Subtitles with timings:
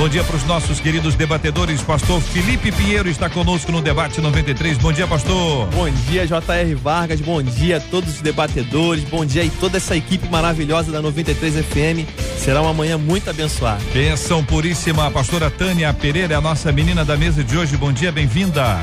[0.00, 1.82] Bom dia para os nossos queridos debatedores.
[1.82, 4.78] Pastor Felipe Pinheiro está conosco no debate 93.
[4.78, 5.66] Bom dia, pastor.
[5.66, 6.74] Bom dia, J.R.
[6.74, 7.20] Vargas.
[7.20, 9.04] Bom dia a todos os debatedores.
[9.04, 12.08] Bom dia e toda essa equipe maravilhosa da 93 FM.
[12.38, 13.82] Será uma manhã muito abençoada.
[13.92, 15.06] Benção puríssima.
[15.06, 17.76] A pastora Tânia Pereira, a nossa menina da mesa de hoje.
[17.76, 18.78] Bom dia, bem-vinda.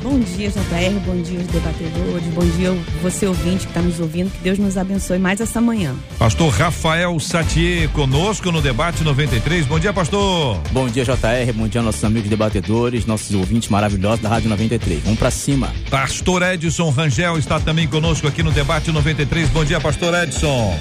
[0.00, 4.30] Bom dia, JR, bom dia os debatedores, bom dia você ouvinte que está nos ouvindo,
[4.30, 5.92] que Deus nos abençoe mais essa manhã.
[6.16, 9.66] Pastor Rafael Satier conosco no debate 93.
[9.66, 10.60] Bom dia, pastor.
[10.70, 15.02] Bom dia, JR, bom dia nossos amigos debatedores, nossos ouvintes maravilhosos da Rádio 93.
[15.02, 15.72] Vamos para cima.
[15.90, 19.48] Pastor Edson Rangel está também conosco aqui no debate 93.
[19.48, 20.78] Bom dia, pastor Edson.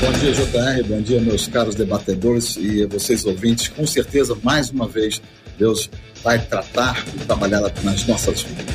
[0.00, 0.88] Bom dia, JR.
[0.88, 3.68] Bom dia, meus caros debatedores e vocês ouvintes.
[3.68, 5.20] Com certeza, mais uma vez,
[5.58, 5.90] Deus
[6.22, 8.66] vai tratar e trabalhar nas nossas vidas.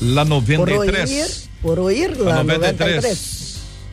[0.00, 1.48] la 93.
[1.60, 2.78] Por oír, por la, la 93.
[2.78, 3.38] 93.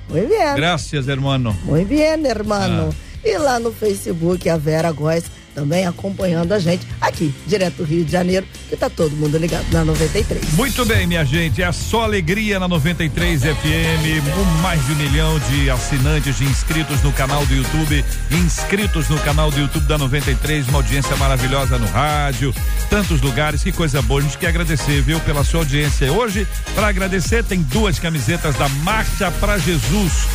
[0.07, 0.55] Muy bien.
[0.55, 1.57] Gracias, hermano.
[1.63, 2.89] Muy bien, hermano.
[2.91, 3.05] Ah.
[3.25, 5.23] E lá no Facebook, a Vera Góes
[5.55, 9.65] também acompanhando a gente aqui, direto do Rio de Janeiro, que tá todo mundo ligado
[9.71, 10.51] na 93.
[10.53, 15.69] Muito bem, minha gente, é só alegria na 93 FM, mais de um milhão de
[15.69, 20.79] assinantes, de inscritos no canal do YouTube, inscritos no canal do YouTube da 93, uma
[20.79, 22.53] audiência maravilhosa no rádio,
[22.89, 26.11] tantos lugares, que coisa boa, a gente quer agradecer, viu, pela sua audiência.
[26.11, 30.27] Hoje, para agradecer, tem duas camisetas da Marcha para Jesus,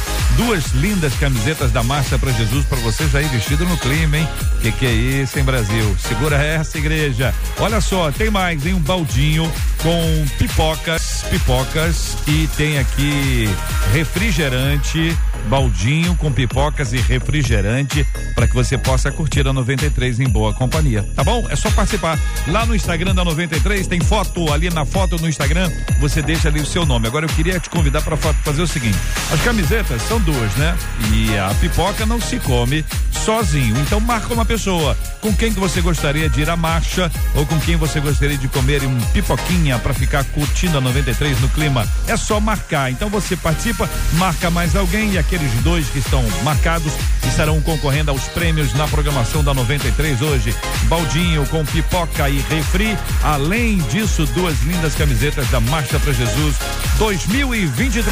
[0.46, 4.28] duas lindas camisetas da Marcha para Jesus para vocês aí vestido no clima, hein?
[4.62, 5.38] Que que é isso?
[5.38, 5.96] hein, Brasil?
[5.98, 7.34] Segura essa, igreja.
[7.58, 8.74] Olha só, tem mais, hein?
[8.74, 9.50] Um baldinho
[9.82, 13.48] com pipocas, pipocas e tem aqui
[13.92, 15.16] refrigerante,
[15.48, 21.02] baldinho com pipocas e refrigerante para que você possa curtir a 93 em boa companhia,
[21.14, 21.46] tá bom?
[21.50, 22.18] É só participar.
[22.48, 26.60] Lá no Instagram da 93 tem foto, ali na foto no Instagram, você deixa ali
[26.60, 27.06] o seu nome.
[27.06, 28.98] Agora eu queria te convidar para fazer o seguinte:
[29.32, 30.76] as camisetas são duas, né?
[31.12, 32.84] E a pipoca não se come
[33.24, 33.76] sozinho.
[33.80, 37.58] Então marca uma pessoa com quem que você gostaria de ir à marcha ou com
[37.60, 41.86] quem você gostaria de comer um pipoquinha para ficar curtindo a 93 no clima.
[42.06, 42.90] É só marcar.
[42.90, 46.92] Então você participa, marca mais alguém e aqueles dois que estão marcados
[47.26, 50.54] estarão concorrendo aos prêmios na programação da 93 hoje.
[50.84, 52.96] Baldinho com pipoca e refri.
[53.22, 56.56] Além disso, duas lindas camisetas da Marcha para Jesus
[56.98, 58.10] 2023.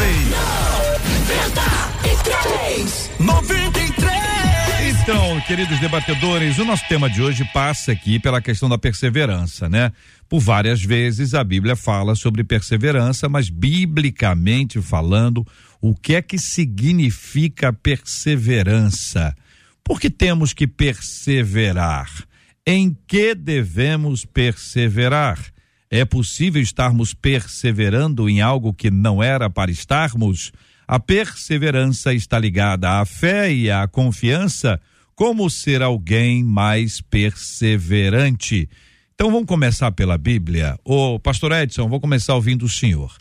[2.03, 3.11] 93!
[3.19, 5.03] 93!
[5.03, 9.91] Então, queridos debatedores, o nosso tema de hoje passa aqui pela questão da perseverança, né?
[10.29, 15.47] Por várias vezes a Bíblia fala sobre perseverança, mas biblicamente falando,
[15.81, 19.35] O que é que significa perseverança?
[19.83, 22.11] Por que temos que perseverar?
[22.67, 25.39] Em que devemos perseverar?
[25.91, 30.53] É possível estarmos perseverando em algo que não era para estarmos?
[30.89, 34.81] A perseverança está ligada à fé e à confiança.
[35.15, 38.67] Como ser alguém mais perseverante?
[39.15, 40.79] Então vamos começar pela Bíblia.
[40.83, 43.15] Ô, pastor Edson, vou começar ouvindo o senhor.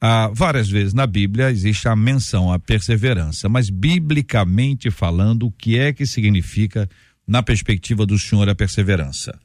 [0.00, 5.78] Ah, várias vezes na Bíblia existe a menção à perseverança, mas biblicamente falando, o que
[5.78, 6.88] é que significa,
[7.24, 9.38] na perspectiva do senhor, a perseverança?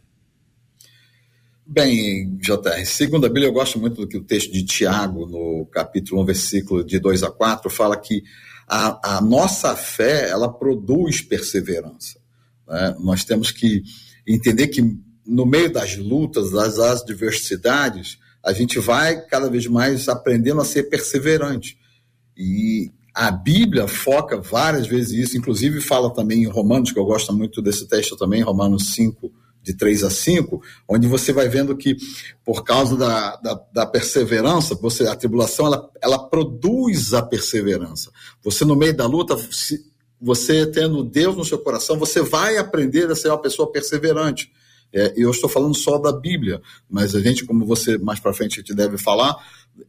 [1.69, 5.65] Bem, JR, segundo a Bíblia, eu gosto muito do que o texto de Tiago, no
[5.65, 8.23] capítulo 1, versículo de 2 a 4, fala que
[8.65, 12.19] a, a nossa fé, ela produz perseverança.
[12.65, 12.95] Né?
[13.01, 13.83] Nós temos que
[14.25, 14.81] entender que
[15.25, 20.83] no meio das lutas, das adversidades, a gente vai cada vez mais aprendendo a ser
[20.83, 21.77] perseverante.
[22.37, 27.33] E a Bíblia foca várias vezes isso, inclusive fala também em Romanos, que eu gosto
[27.33, 29.29] muito desse texto também, Romanos 5,
[29.67, 31.97] de 3 a 5, onde você vai vendo que,
[32.45, 38.09] por causa da, da, da, perseverança, você, a tribulação ela, ela produz a perseverança.
[38.41, 39.85] Você, no meio da luta, se,
[40.21, 44.49] você tendo Deus no seu coração, você vai aprender a ser uma pessoa perseverante.
[44.93, 48.63] É, eu estou falando só da Bíblia, mas a gente, como você mais para frente
[48.63, 49.35] te deve falar,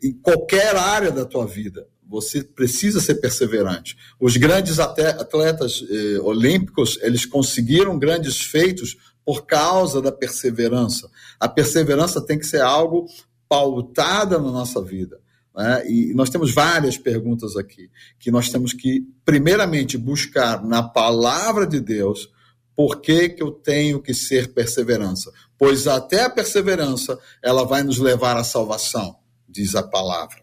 [0.03, 3.97] em qualquer área da tua vida, você precisa ser perseverante.
[4.19, 8.97] Os grandes atletas eh, olímpicos, eles conseguiram grandes feitos
[9.29, 11.07] por causa da perseverança.
[11.39, 13.07] A perseverança tem que ser algo
[13.47, 15.21] pautada na nossa vida.
[15.55, 15.87] Né?
[15.87, 21.79] E nós temos várias perguntas aqui, que nós temos que, primeiramente, buscar na palavra de
[21.79, 22.31] Deus
[22.75, 25.31] por que, que eu tenho que ser perseverança?
[25.59, 29.15] Pois até a perseverança, ela vai nos levar à salvação,
[29.47, 30.39] diz a palavra.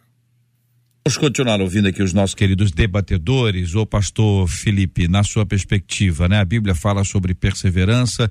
[1.03, 3.73] Vamos continuar ouvindo aqui os nossos queridos debatedores.
[3.73, 6.39] O pastor Felipe, na sua perspectiva, né?
[6.39, 8.29] A Bíblia fala sobre perseverança,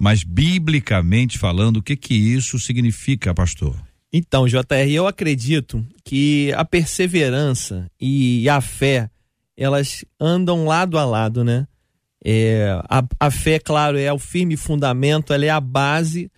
[0.00, 3.76] mas biblicamente falando, o que que isso significa, pastor?
[4.10, 9.10] Então, JR, eu acredito que a perseverança e a fé,
[9.54, 11.66] elas andam lado a lado, né?
[12.24, 16.30] É, a, a fé, claro, é o firme fundamento, ela é a base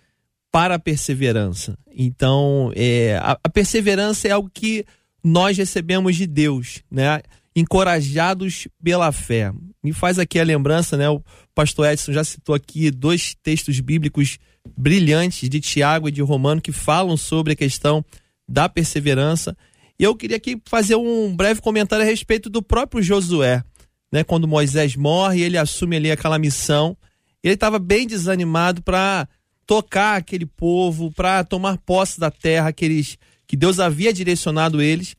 [0.51, 1.77] para a perseverança.
[1.89, 4.85] Então, é, a, a perseverança é algo que
[5.23, 7.21] nós recebemos de Deus, né?
[7.55, 9.53] Encorajados pela fé.
[9.81, 11.09] Me faz aqui a lembrança, né?
[11.09, 14.37] O pastor Edson já citou aqui dois textos bíblicos
[14.77, 18.03] brilhantes de Tiago e de Romano que falam sobre a questão
[18.47, 19.55] da perseverança.
[19.99, 23.63] E eu queria aqui fazer um breve comentário a respeito do próprio Josué
[24.13, 26.95] né, quando Moisés morre, ele assume ali aquela missão.
[27.43, 29.27] Ele estava bem desanimado para
[29.65, 33.17] tocar aquele povo, para tomar posse da terra que, eles,
[33.47, 35.15] que Deus havia direcionado eles.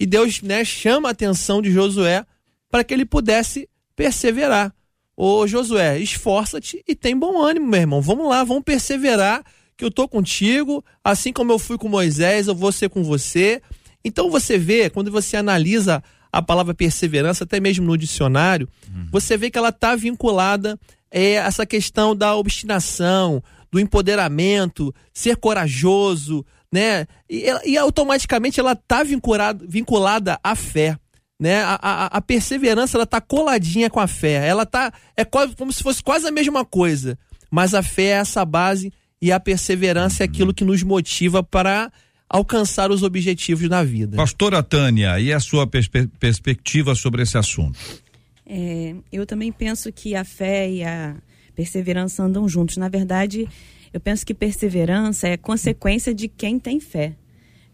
[0.00, 2.24] E Deus né, chama a atenção de Josué
[2.70, 4.74] para que ele pudesse perseverar.
[5.20, 8.00] Ô Josué, esforça-te e tem bom ânimo, meu irmão.
[8.00, 9.42] Vamos lá, vamos perseverar,
[9.76, 10.84] que eu tô contigo.
[11.02, 13.60] Assim como eu fui com Moisés, eu vou ser com você.
[14.04, 16.00] Então você vê, quando você analisa
[16.30, 19.08] a palavra perseverança, até mesmo no dicionário, uhum.
[19.10, 20.78] você vê que ela está vinculada
[21.10, 23.42] é, a essa questão da obstinação,
[23.72, 27.08] do empoderamento, ser corajoso, né?
[27.28, 30.96] E, e automaticamente ela está vinculada, vinculada à fé.
[31.38, 31.62] Né?
[31.62, 34.46] A, a, a perseverança ela está coladinha com a fé.
[34.46, 37.18] Ela tá é quase, como se fosse quase a mesma coisa.
[37.50, 41.92] Mas a fé é essa base e a perseverança é aquilo que nos motiva para
[42.28, 44.16] alcançar os objetivos na vida.
[44.16, 47.78] Pastora Tânia, e a sua perspe perspectiva sobre esse assunto?
[48.46, 51.16] É, eu também penso que a fé e a
[51.54, 52.76] perseverança andam juntos.
[52.76, 53.48] Na verdade,
[53.92, 57.14] eu penso que perseverança é consequência de quem tem fé.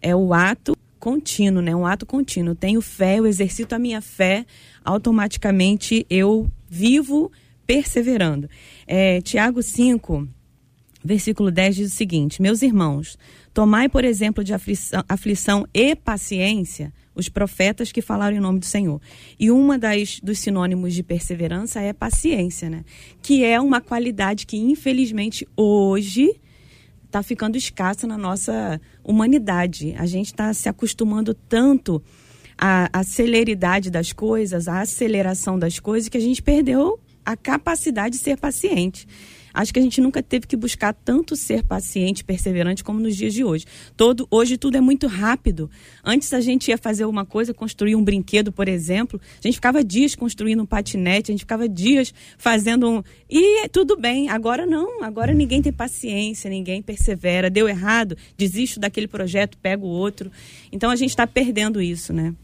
[0.00, 1.76] É o ato contínuo, né?
[1.76, 2.54] Um ato contínuo.
[2.54, 4.46] Tenho fé, eu exercito a minha fé,
[4.82, 7.30] automaticamente eu vivo
[7.66, 8.48] perseverando.
[8.86, 10.26] É, Tiago 5,
[11.04, 13.18] versículo 10 diz o seguinte: Meus irmãos,
[13.52, 18.64] tomai por exemplo de aflição, aflição e paciência os profetas que falaram em nome do
[18.64, 19.00] Senhor.
[19.38, 22.82] E uma das dos sinônimos de perseverança é paciência, né?
[23.22, 26.40] Que é uma qualidade que infelizmente hoje
[27.14, 29.94] está ficando escassa na nossa humanidade.
[29.96, 32.02] A gente está se acostumando tanto
[32.58, 38.16] à, à celeridade das coisas, à aceleração das coisas, que a gente perdeu a capacidade
[38.16, 39.06] de ser paciente.
[39.54, 43.32] Acho que a gente nunca teve que buscar tanto ser paciente, perseverante como nos dias
[43.32, 43.64] de hoje.
[43.96, 45.70] Todo, hoje tudo é muito rápido.
[46.04, 49.84] Antes a gente ia fazer uma coisa, construir um brinquedo, por exemplo, a gente ficava
[49.84, 53.02] dias construindo um patinete, a gente ficava dias fazendo um.
[53.30, 57.48] E tudo bem, agora não, agora ninguém tem paciência, ninguém persevera.
[57.48, 60.32] Deu errado, desisto daquele projeto, pego outro.
[60.72, 62.34] Então a gente está perdendo isso, né?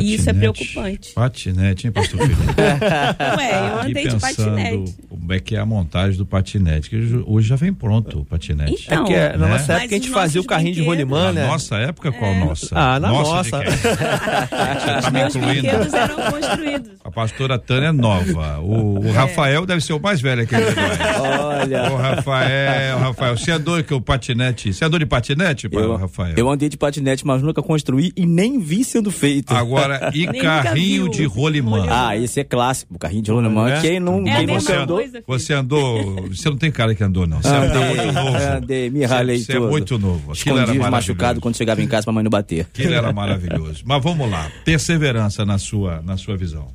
[0.00, 1.12] E isso é preocupante.
[1.14, 2.42] Patinete, hein, pastor Felipe?
[3.38, 4.94] Ué, eu andei de patinete.
[5.08, 6.90] Como é que é a montagem do patinete?
[6.90, 6.96] Que
[7.26, 8.72] hoje- já vem pronto o patinete.
[8.72, 9.52] É Então, que é, na né?
[9.52, 11.46] nossa época a gente fazia o carrinho de rolimã, Na né?
[11.46, 12.68] nossa época, qual nossa?
[12.72, 13.58] Ah, na nossa.
[13.64, 15.60] Você tá me Meus incluindo?
[15.62, 16.90] brinquedos eram construídos.
[17.04, 18.58] A pastora Tânia é nova.
[18.60, 20.54] O, o Rafael deve ser o mais velho aqui.
[21.20, 21.92] Olha.
[21.92, 24.72] O Rafael, Rafael, você andou que o patinete?
[24.72, 26.34] Você andou de patinete, Eu, Rafael?
[26.36, 29.54] eu andei de patinete, mas nunca construí e nem vi sendo feito.
[29.58, 31.86] Agora, e Nem carrinho de rolimã?
[31.88, 33.70] Ah, esse é clássico, o carrinho de rolimã.
[33.70, 33.80] É?
[33.80, 34.96] Quem não, É quem andou?
[34.98, 35.22] coisa.
[35.26, 36.28] Você andou.
[36.28, 37.40] Você não tem cara que andou, não.
[37.42, 38.36] Você é muito novo.
[38.36, 40.32] andei, me ralei Você é muito novo.
[40.32, 40.90] Aquilo era Escondi maravilhoso.
[40.90, 42.60] machucados quando chegava em casa pra mãe não bater.
[42.62, 43.82] Aquilo era maravilhoso.
[43.84, 44.50] Mas vamos lá.
[44.64, 46.68] Perseverança na sua, na sua visão.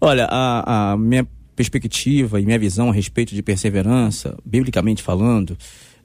[0.00, 1.26] Olha, a, a minha
[1.56, 5.56] perspectiva e minha visão a respeito de perseverança, biblicamente falando,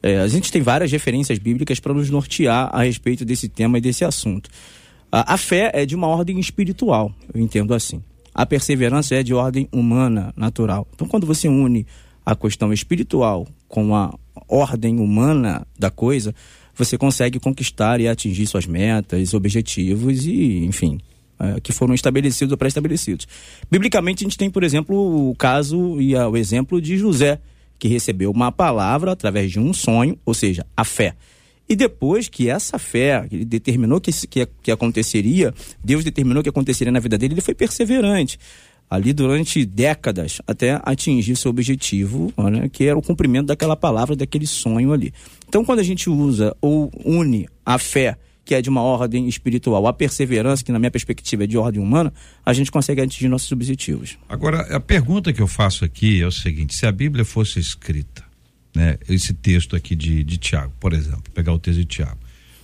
[0.02, 3.82] é, a gente tem várias referências bíblicas para nos nortear a respeito desse tema e
[3.82, 4.50] desse assunto.
[5.12, 8.01] A, a fé é de uma ordem espiritual, eu entendo assim.
[8.34, 10.88] A perseverança é de ordem humana, natural.
[10.94, 11.86] Então, quando você une
[12.25, 14.13] a questão espiritual com a
[14.48, 16.34] ordem humana da coisa,
[16.75, 21.00] você consegue conquistar e atingir suas metas, objetivos e, enfim,
[21.39, 23.28] eh, que foram estabelecidos ou pré-estabelecidos.
[23.70, 27.39] Biblicamente, a gente tem, por exemplo, o caso e o exemplo de José,
[27.78, 31.16] que recebeu uma palavra através de um sonho, ou seja, a fé.
[31.70, 36.92] E depois que essa fé, ele determinou que, que, que aconteceria, Deus determinou que aconteceria
[36.92, 38.40] na vida dele, ele foi perseverante.
[38.90, 44.48] Ali durante décadas, até atingir seu objetivo, né, que era o cumprimento daquela palavra, daquele
[44.48, 45.14] sonho ali.
[45.48, 49.86] Então, quando a gente usa ou une a fé, que é de uma ordem espiritual,
[49.86, 52.12] a perseverança, que na minha perspectiva é de ordem humana,
[52.44, 54.18] a gente consegue atingir nossos objetivos.
[54.28, 58.24] Agora, a pergunta que eu faço aqui é o seguinte: se a Bíblia fosse escrita,
[58.80, 62.18] né, esse texto aqui de, de Tiago, por exemplo, pegar o texto de Tiago.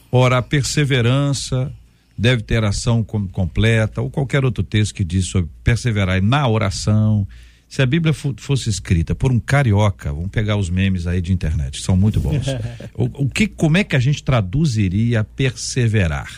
[0.10, 1.70] Ora, a perseverança
[2.18, 7.28] deve ter ação com- completa, ou qualquer outro texto que diz sobre perseverar na oração.
[7.68, 11.34] Se a Bíblia fo- fosse escrita por um carioca, vamos pegar os memes aí de
[11.34, 12.46] internet, são muito bons.
[12.96, 16.30] o, o que, como é que a gente traduziria perseverar?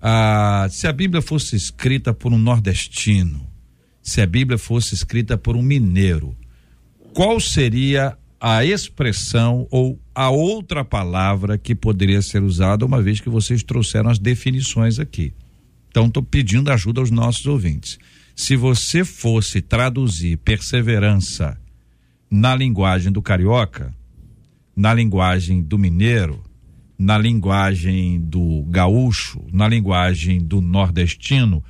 [0.00, 3.46] Ah, se a Bíblia fosse escrita por um nordestino,
[4.02, 6.34] se a Bíblia fosse escrita por um mineiro,
[7.12, 13.28] qual seria a expressão ou a outra palavra que poderia ser usada, uma vez que
[13.28, 15.32] vocês trouxeram as definições aqui?
[15.90, 17.98] Então, estou pedindo ajuda aos nossos ouvintes.
[18.36, 21.58] Se você fosse traduzir perseverança
[22.30, 23.92] na linguagem do carioca,
[24.76, 26.44] na linguagem do mineiro,
[26.96, 31.64] na linguagem do gaúcho, na linguagem do nordestino,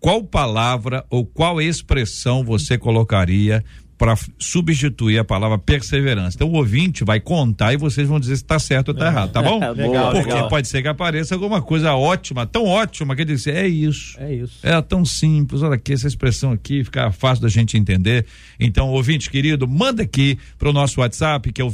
[0.00, 3.64] qual palavra ou qual expressão você colocaria
[3.96, 6.36] para substituir a palavra perseverança?
[6.36, 9.32] Então o ouvinte vai contar e vocês vão dizer se está certo ou está errado,
[9.32, 9.58] tá bom?
[9.72, 10.48] Legal, Porque legal.
[10.48, 14.16] pode ser que apareça alguma coisa ótima, tão ótima, que dizer, é isso.
[14.18, 14.58] É isso.
[14.62, 18.26] É tão simples, olha aqui, essa expressão aqui fica fácil da gente entender.
[18.58, 21.70] Então, ouvinte querido, manda aqui para o nosso WhatsApp, que é o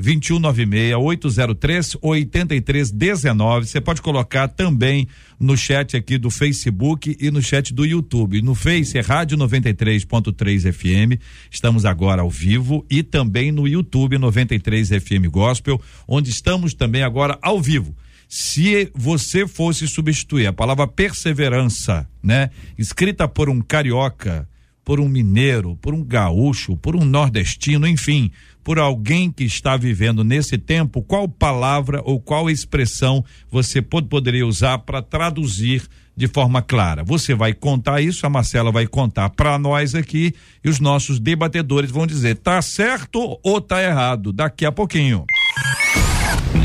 [0.00, 2.94] 2196-803-8319.
[2.94, 3.64] 2196-803-8319.
[3.64, 5.08] Você pode colocar também
[5.38, 8.42] no chat aqui do Facebook e no chat do YouTube.
[8.42, 11.20] No Face é Rádio 93.3 FM.
[11.50, 17.38] Estamos agora ao vivo e também no YouTube 93 FM Gospel, onde estamos também agora
[17.42, 17.94] ao vivo
[18.26, 24.48] se você fosse substituir a palavra perseverança, né, escrita por um carioca,
[24.84, 28.32] por um mineiro, por um gaúcho, por um nordestino, enfim,
[28.64, 34.46] por alguém que está vivendo nesse tempo, qual palavra ou qual expressão você pod- poderia
[34.46, 35.82] usar para traduzir
[36.16, 37.04] de forma clara?
[37.04, 41.90] Você vai contar isso, a Marcela vai contar para nós aqui e os nossos debatedores
[41.90, 45.26] vão dizer tá certo ou tá errado daqui a pouquinho.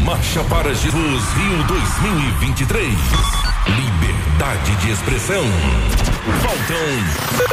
[0.05, 2.87] Marcha para Jesus Rio 2023.
[3.67, 5.43] Liberdade de expressão.
[6.41, 7.49] Faltam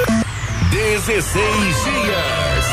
[0.71, 1.35] 16
[1.85, 2.66] dias.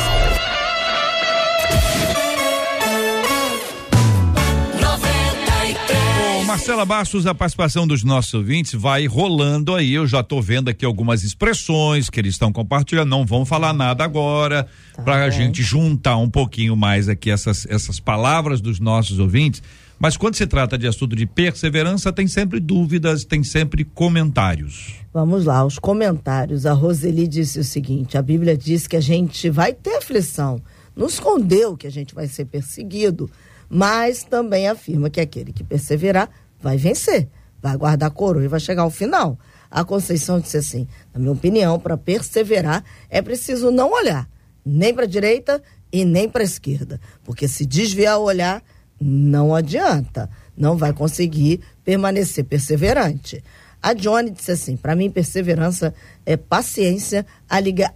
[6.54, 9.92] Marcela Bastos, a participação dos nossos ouvintes vai rolando aí.
[9.92, 13.08] Eu já tô vendo aqui algumas expressões que eles estão compartilhando.
[13.08, 14.68] Não vão falar nada agora,
[15.04, 19.64] para a gente juntar um pouquinho mais aqui essas, essas palavras dos nossos ouvintes.
[19.98, 24.94] Mas quando se trata de assunto de perseverança, tem sempre dúvidas, tem sempre comentários.
[25.12, 26.66] Vamos lá, os comentários.
[26.66, 30.62] A Roseli disse o seguinte: a Bíblia diz que a gente vai ter aflição.
[30.94, 33.28] Não escondeu que a gente vai ser perseguido,
[33.68, 36.30] mas também afirma que aquele que perseverar
[36.64, 37.28] vai vencer,
[37.60, 39.38] vai guardar a coroa e vai chegar ao final.
[39.70, 44.26] A Conceição disse assim: na minha opinião, para perseverar é preciso não olhar
[44.64, 48.62] nem para a direita e nem para a esquerda, porque se desviar o olhar,
[48.98, 50.30] não adianta.
[50.56, 53.44] não vai conseguir permanecer perseverante.
[53.82, 55.92] A Johnny disse assim: para mim, perseverança
[56.24, 57.26] é paciência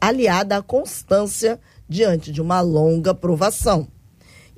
[0.00, 1.58] aliada à constância
[1.88, 3.88] diante de uma longa provação.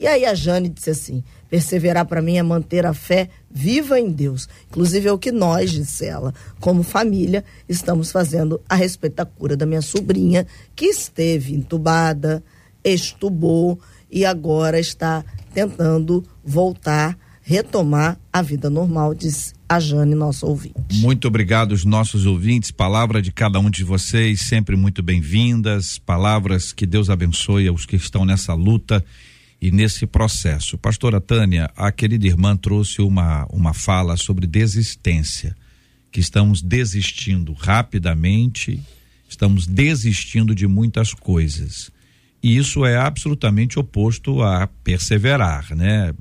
[0.01, 4.11] E aí a Jane disse assim: perseverar para mim é manter a fé viva em
[4.11, 4.49] Deus.
[4.71, 9.57] Inclusive é o que nós, disse ela, como família, estamos fazendo a respeito da cura
[9.57, 12.43] da minha sobrinha, que esteve entubada,
[12.85, 13.79] estubou
[14.11, 20.75] e agora está tentando voltar, retomar a vida normal, diz a Jane, nosso ouvinte.
[20.95, 22.71] Muito obrigado, os nossos ouvintes.
[22.71, 25.99] Palavra de cada um de vocês, sempre muito bem-vindas.
[25.99, 29.05] Palavras que Deus abençoe aos que estão nessa luta
[29.61, 30.79] e nesse processo.
[30.79, 35.55] Pastora Tânia, a querida irmã trouxe uma, uma fala sobre desistência,
[36.11, 38.81] que estamos desistindo rapidamente,
[39.29, 41.91] estamos desistindo de muitas coisas.
[42.43, 46.15] E isso é absolutamente oposto a perseverar, né?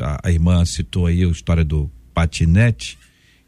[0.00, 2.98] A, a irmã citou aí a história do patinete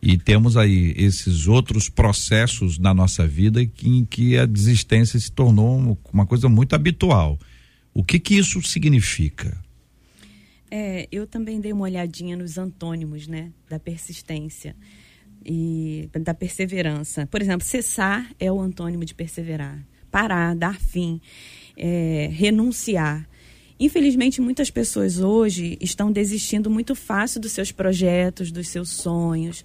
[0.00, 5.98] e temos aí esses outros processos na nossa vida em que a desistência se tornou
[6.12, 7.38] uma coisa muito habitual.
[7.94, 9.56] O que que isso significa?
[10.70, 14.74] É, eu também dei uma olhadinha nos antônimos, né, da persistência
[15.44, 17.26] e da perseverança.
[17.26, 21.20] Por exemplo, cessar é o antônimo de perseverar, parar, dar fim,
[21.76, 23.28] é, renunciar.
[23.78, 29.62] Infelizmente, muitas pessoas hoje estão desistindo muito fácil dos seus projetos, dos seus sonhos,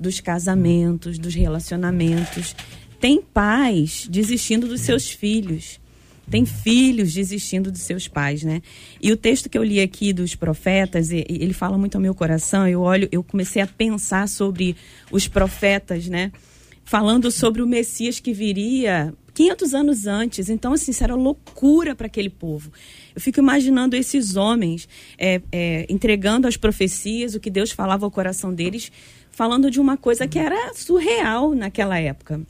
[0.00, 2.56] dos casamentos, dos relacionamentos.
[2.98, 5.78] Tem pais desistindo dos seus filhos
[6.28, 8.62] tem filhos desistindo de seus pais, né?
[9.00, 12.66] E o texto que eu li aqui dos profetas, ele fala muito ao meu coração.
[12.66, 14.76] Eu olho, eu comecei a pensar sobre
[15.10, 16.30] os profetas, né?
[16.84, 20.48] Falando sobre o Messias que viria 500 anos antes.
[20.48, 22.72] Então, assim, isso era loucura para aquele povo.
[23.14, 28.10] Eu fico imaginando esses homens é, é, entregando as profecias, o que Deus falava ao
[28.10, 28.90] coração deles,
[29.30, 32.40] falando de uma coisa que era surreal naquela época.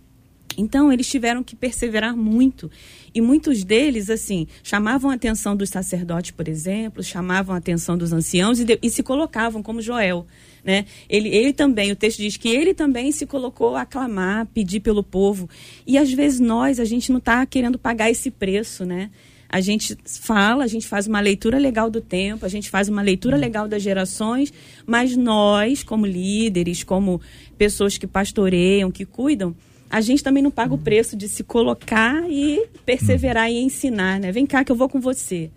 [0.59, 2.69] Então, eles tiveram que perseverar muito.
[3.15, 8.13] E muitos deles, assim, chamavam a atenção dos sacerdotes, por exemplo, chamavam a atenção dos
[8.13, 10.27] anciãos e, de, e se colocavam, como Joel.
[10.65, 10.85] Né?
[11.09, 15.03] Ele, ele também, o texto diz que ele também se colocou a clamar, pedir pelo
[15.03, 15.49] povo.
[15.87, 19.11] E às vezes nós, a gente não está querendo pagar esse preço, né?
[19.49, 23.01] A gente fala, a gente faz uma leitura legal do tempo, a gente faz uma
[23.01, 24.53] leitura legal das gerações,
[24.85, 27.19] mas nós, como líderes, como
[27.57, 29.57] pessoas que pastoreiam, que cuidam,
[29.91, 34.31] a gente também não paga o preço de se colocar e perseverar e ensinar, né?
[34.33, 35.51] Vem cá que eu vou com você.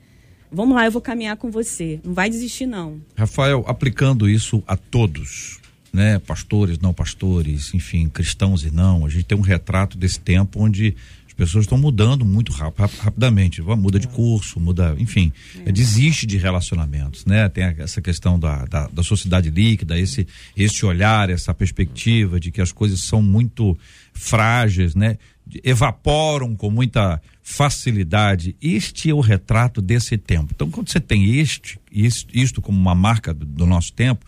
[0.51, 1.99] Vamos lá, eu vou caminhar com você.
[2.03, 2.99] Não vai desistir, não.
[3.15, 5.59] Rafael, aplicando isso a todos,
[5.93, 6.19] né?
[6.19, 10.95] Pastores, não pastores, enfim, cristãos e não, a gente tem um retrato desse tempo onde
[11.45, 13.61] pessoas estão mudando muito rap rapidamente.
[13.63, 15.33] Muda de curso, muda, enfim,
[15.65, 15.71] é.
[15.71, 17.49] desiste de relacionamentos, né?
[17.49, 22.61] Tem essa questão da, da, da, sociedade líquida, esse, esse olhar, essa perspectiva de que
[22.61, 23.75] as coisas são muito
[24.13, 25.17] frágeis, né?
[25.63, 28.55] Evaporam com muita facilidade.
[28.61, 30.51] Este é o retrato desse tempo.
[30.53, 34.23] Então, quando você tem este, isto, isto como uma marca do, do nosso tempo,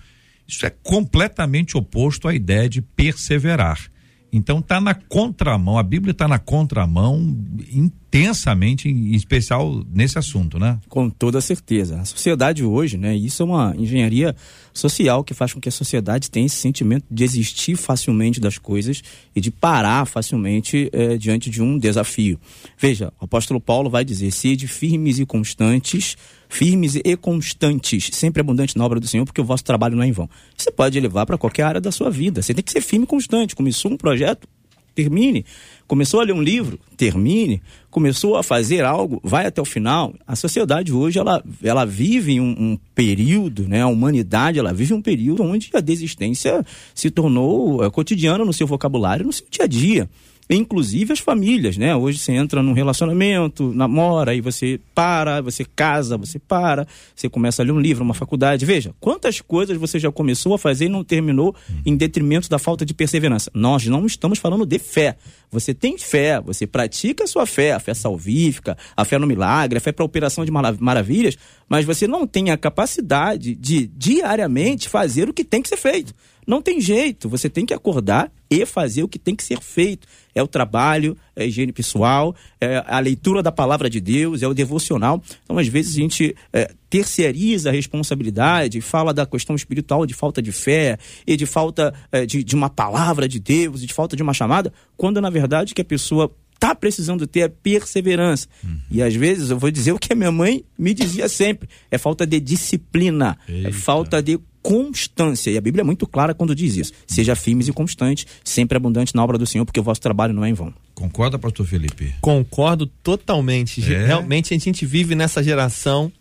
[0.48, 3.93] isso é completamente oposto à ideia de perseverar.
[4.34, 7.38] Então está na contramão, a Bíblia está na contramão
[7.72, 10.80] intensamente, em especial nesse assunto, né?
[10.90, 12.02] Com toda certeza.
[12.02, 13.16] A sociedade hoje, né?
[13.16, 14.36] Isso é uma engenharia
[14.74, 19.04] social que faz com que a sociedade tenha esse sentimento de desistir facilmente das coisas
[19.36, 22.40] e de parar facilmente eh, diante de um desafio.
[22.76, 26.18] Veja, o apóstolo Paulo vai dizer: sede firmes e constantes
[26.54, 30.08] firmes e constantes, sempre abundante na obra do Senhor, porque o vosso trabalho não é
[30.08, 30.30] em vão.
[30.56, 32.42] Você pode levar para qualquer área da sua vida.
[32.42, 33.56] Você tem que ser firme e constante.
[33.56, 34.48] Começou um projeto,
[34.94, 35.46] termine.
[35.88, 37.60] Começou a ler um livro, termine.
[37.90, 40.14] Começou a fazer algo, vai até o final.
[40.28, 43.82] A sociedade hoje ela, ela vive um, um período, né?
[43.82, 46.64] A humanidade ela vive um período onde a desistência
[46.94, 50.10] se tornou é, cotidiana no seu vocabulário, no seu dia a dia
[50.50, 51.96] inclusive as famílias, né?
[51.96, 57.62] Hoje você entra num relacionamento, namora, e você para, você casa, você para, você começa
[57.62, 58.66] a ler um livro, uma faculdade.
[58.66, 62.86] Veja, quantas coisas você já começou a fazer e não terminou em detrimento da falta
[62.86, 63.50] de perseverança.
[63.54, 65.16] Nós não estamos falando de fé.
[65.52, 69.78] Você tem fé, você pratica a sua fé, a fé salvífica, a fé no milagre,
[69.78, 71.38] a fé para operação de maravilhas,
[71.70, 76.14] mas você não tem a capacidade de diariamente fazer o que tem que ser feito.
[76.48, 80.08] Não tem jeito, você tem que acordar e fazer o que tem que ser feito.
[80.36, 84.48] É o trabalho, é a higiene pessoal, é a leitura da palavra de Deus, é
[84.48, 85.22] o devocional.
[85.44, 90.42] Então, às vezes, a gente é, terceiriza a responsabilidade, fala da questão espiritual de falta
[90.42, 94.16] de fé e de falta é, de, de uma palavra de Deus e de falta
[94.16, 98.48] de uma chamada, quando na verdade que a pessoa está precisando ter a perseverança.
[98.64, 98.80] Uhum.
[98.90, 101.98] E às vezes eu vou dizer o que a minha mãe me dizia sempre: é
[101.98, 103.70] falta de disciplina, é Eita.
[103.70, 105.52] é falta de constância.
[105.52, 106.94] E a Bíblia é muito clara quando diz isso.
[107.06, 110.44] Seja firmes e constantes, sempre abundante na obra do Senhor, porque o vosso trabalho não
[110.44, 110.74] é em vão.
[110.96, 112.16] Concorda, pastor Felipe?
[112.22, 113.84] Concordo totalmente.
[113.94, 114.08] É?
[114.08, 116.12] Realmente a gente vive nessa geração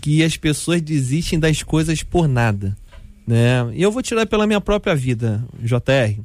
[0.00, 2.76] que as pessoas desistem das coisas por nada.
[3.26, 3.70] Né?
[3.74, 6.18] E eu vou tirar pela minha própria vida, JR.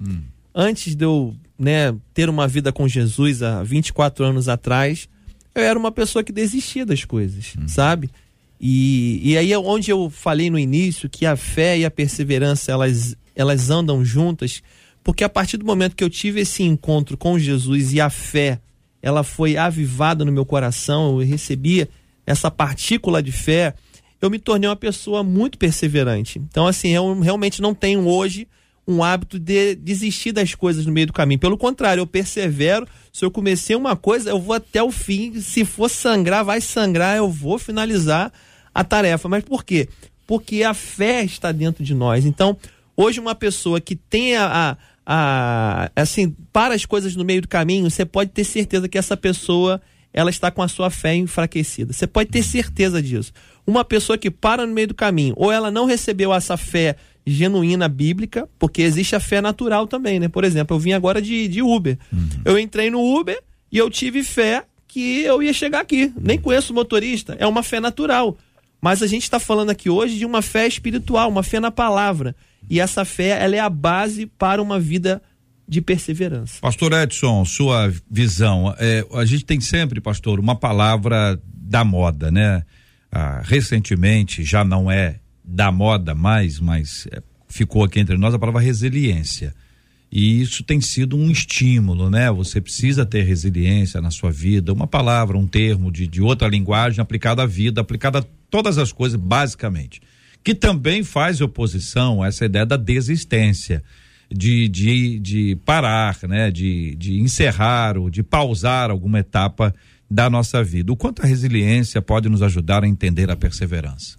[0.54, 5.10] Antes de eu né, ter uma vida com Jesus há 24 anos atrás,
[5.54, 8.10] eu era uma pessoa que desistia das coisas, sabe?
[8.59, 12.71] E, e aí é onde eu falei no início que a fé e a perseverança
[12.71, 14.61] elas, elas andam juntas,
[15.03, 18.59] porque a partir do momento que eu tive esse encontro com Jesus e a fé
[19.01, 21.87] ela foi avivada no meu coração, eu recebi
[22.25, 23.75] essa partícula de fé,
[24.19, 26.39] eu me tornei uma pessoa muito perseverante.
[26.39, 28.47] Então, assim, eu realmente não tenho hoje
[28.87, 31.39] um hábito de desistir das coisas no meio do caminho.
[31.39, 32.87] Pelo contrário, eu persevero.
[33.11, 35.41] Se eu comecei uma coisa, eu vou até o fim.
[35.41, 38.31] Se for sangrar, vai sangrar, eu vou finalizar
[38.73, 39.27] a tarefa.
[39.27, 39.89] Mas por quê?
[40.27, 42.25] Porque a fé está dentro de nós.
[42.25, 42.57] Então,
[42.95, 47.47] hoje, uma pessoa que tem a, a, a assim, para as coisas no meio do
[47.47, 49.81] caminho, você pode ter certeza que essa pessoa
[50.15, 51.91] ela está com a sua fé enfraquecida.
[51.91, 53.34] Você pode ter certeza disso.
[53.67, 56.95] Uma pessoa que para no meio do caminho, ou ela não recebeu essa fé
[57.28, 60.30] genuína bíblica, porque existe a fé natural também, né?
[60.30, 61.97] Por exemplo, eu vim agora de, de Uber.
[62.45, 63.38] Eu entrei no Uber
[63.69, 66.13] e eu tive fé que eu ia chegar aqui.
[66.17, 68.38] Nem conheço o motorista, é uma fé natural.
[68.80, 72.34] Mas a gente está falando aqui hoje de uma fé espiritual, uma fé na palavra.
[72.69, 75.21] E essa fé, ela é a base para uma vida
[75.67, 76.60] de perseverança.
[76.62, 78.73] Pastor Edson, sua visão.
[78.78, 82.63] É, a gente tem sempre, pastor, uma palavra da moda, né?
[83.12, 88.39] Ah, recentemente, já não é da moda mais, mas é, ficou aqui entre nós a
[88.39, 89.54] palavra resiliência.
[90.12, 92.32] E isso tem sido um estímulo, né?
[92.32, 97.01] Você precisa ter resiliência na sua vida, uma palavra, um termo de, de outra linguagem
[97.01, 100.01] aplicada à vida, aplicada a todas as coisas, basicamente.
[100.43, 103.84] Que também faz oposição a essa ideia da desistência
[104.31, 106.51] de, de, de parar, né?
[106.51, 109.73] De, de encerrar ou de pausar alguma etapa
[110.09, 110.91] da nossa vida.
[110.91, 114.17] O quanto a resiliência pode nos ajudar a entender a perseverança?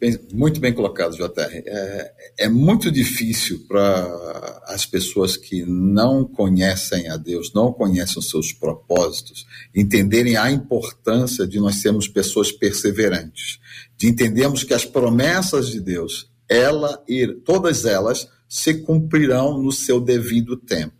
[0.00, 1.62] Bem, muito bem colocado, JR.
[1.66, 8.30] É, é muito difícil para as pessoas que não conhecem a Deus, não conhecem os
[8.30, 13.58] seus propósitos, entenderem a importância de nós sermos pessoas perseverantes,
[13.98, 20.00] de entendermos que as promessas de Deus, ela e todas elas se cumprirão no seu
[20.00, 20.92] devido tempo.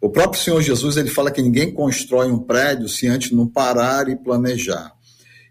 [0.00, 4.06] O próprio Senhor Jesus ele fala que ninguém constrói um prédio se antes não parar
[4.10, 4.92] e planejar.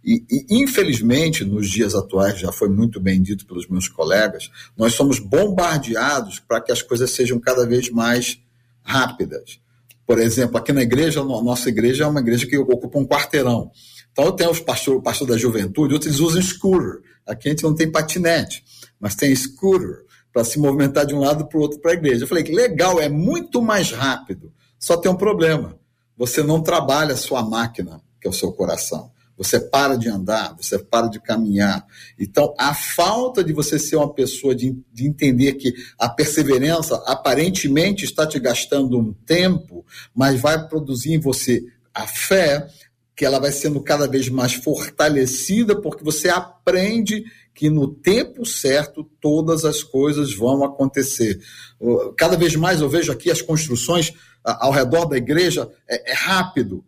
[0.06, 4.94] E, e, infelizmente, nos dias atuais, já foi muito bem dito pelos meus colegas, nós
[4.94, 8.38] somos bombardeados para que as coisas sejam cada vez mais
[8.84, 9.60] rápidas.
[10.06, 13.72] Por exemplo, aqui na igreja, a nossa igreja é uma igreja que ocupa um quarteirão.
[14.12, 17.02] Então, eu tenho os pastores, o pastor da juventude, outros usam scooter.
[17.26, 18.64] Aqui a gente não tem patinete,
[19.04, 22.24] mas tem scooter para se movimentar de um lado para o outro para a igreja.
[22.24, 24.54] Eu falei legal, é muito mais rápido.
[24.80, 25.78] Só tem um problema:
[26.16, 29.12] você não trabalha a sua máquina, que é o seu coração.
[29.38, 31.86] Você para de andar, você para de caminhar.
[32.18, 38.06] Então, a falta de você ser uma pessoa de, de entender que a perseverança aparentemente
[38.06, 39.86] está te gastando um tempo,
[40.16, 41.62] mas vai produzir em você
[41.94, 42.70] a fé,
[43.16, 49.04] que ela vai sendo cada vez mais fortalecida, porque você aprende que no tempo certo
[49.22, 51.40] todas as coisas vão acontecer.
[52.18, 54.14] Cada vez mais eu vejo aqui as construções
[54.44, 56.84] ao redor da igreja, é, é rápido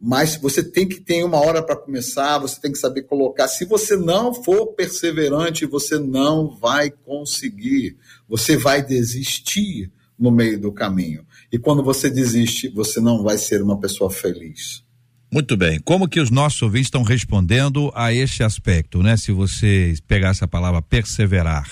[0.00, 3.48] mas você tem que ter uma hora para começar, você tem que saber colocar.
[3.48, 7.96] Se você não for perseverante, você não vai conseguir,
[8.28, 11.26] você vai desistir no meio do caminho.
[11.50, 14.84] E quando você desiste, você não vai ser uma pessoa feliz.
[15.30, 15.78] Muito bem.
[15.80, 19.16] Como que os nossos ouvintes estão respondendo a este aspecto, né?
[19.16, 21.68] Se você pegar essa palavra perseverar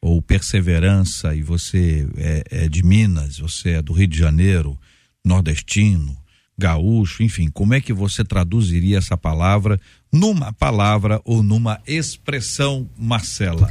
[0.00, 4.78] ou perseverança e você é, é de Minas, você é do Rio de Janeiro,
[5.24, 6.16] nordestino,
[6.56, 9.78] gaúcho, enfim, como é que você traduziria essa palavra
[10.12, 13.70] numa palavra ou numa expressão, Marcela?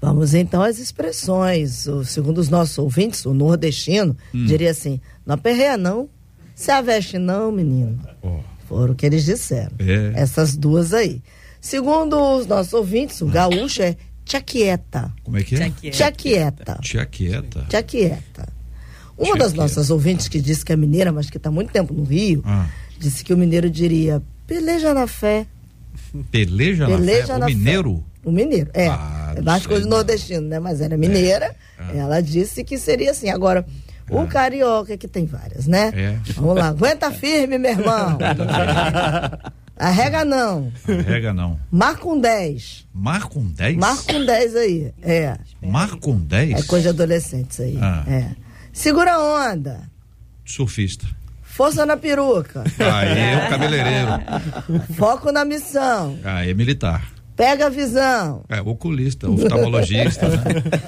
[0.00, 1.86] Vamos então às expressões.
[1.86, 4.44] O, segundo os nossos ouvintes, o nordestino hum.
[4.44, 6.08] diria assim: não aperreia não,
[6.54, 8.00] se aveste não, menino.
[8.20, 8.51] Oh.
[8.72, 9.72] Foram o que eles disseram.
[9.78, 10.12] É.
[10.14, 11.20] Essas duas aí.
[11.60, 15.12] Segundo os nossos ouvintes, o gaúcho é tia quieta.
[15.22, 15.70] Como é que é?
[15.90, 16.78] Tia quieta.
[16.80, 17.66] Tia quieta.
[17.68, 18.48] Tia quieta.
[19.18, 22.02] Uma das nossas ouvintes que disse que é mineira, mas que está muito tempo no
[22.02, 22.66] Rio, ah.
[22.98, 25.46] disse que o mineiro diria: peleja na fé.
[26.30, 27.52] Peleja, peleja na fé?
[27.52, 27.96] o mineiro?
[27.96, 28.02] Fé.
[28.24, 28.86] O mineiro, é.
[28.88, 30.58] Ah, mais coisa nordestino, né?
[30.58, 31.46] Mas era mineira.
[31.46, 31.54] É.
[31.78, 31.92] Ah.
[31.94, 33.28] Ela disse que seria assim.
[33.28, 33.66] Agora,
[34.12, 34.26] o ah.
[34.26, 35.92] carioca, que tem várias, né?
[35.94, 36.18] É.
[36.34, 38.18] Vamos lá, aguenta firme, meu irmão.
[39.76, 40.72] Arrega não.
[40.86, 41.58] Arrega não.
[41.70, 42.86] Marca um 10.
[42.94, 43.76] Marca um 10?
[43.76, 44.94] Marca um 10 aí.
[45.02, 45.36] É.
[45.60, 46.60] Marca um 10?
[46.60, 47.78] É coisa de adolescente isso aí.
[47.80, 48.04] Ah.
[48.06, 48.30] É.
[48.72, 49.90] Segura a onda.
[50.44, 51.06] Surfista.
[51.42, 52.64] Força na peruca.
[52.78, 54.10] Aí o cabeleireiro.
[54.96, 56.18] Foco na missão.
[56.24, 57.11] Aí é militar.
[57.36, 58.44] Pega a visão.
[58.48, 60.42] É, oculista, oftalmologista, né?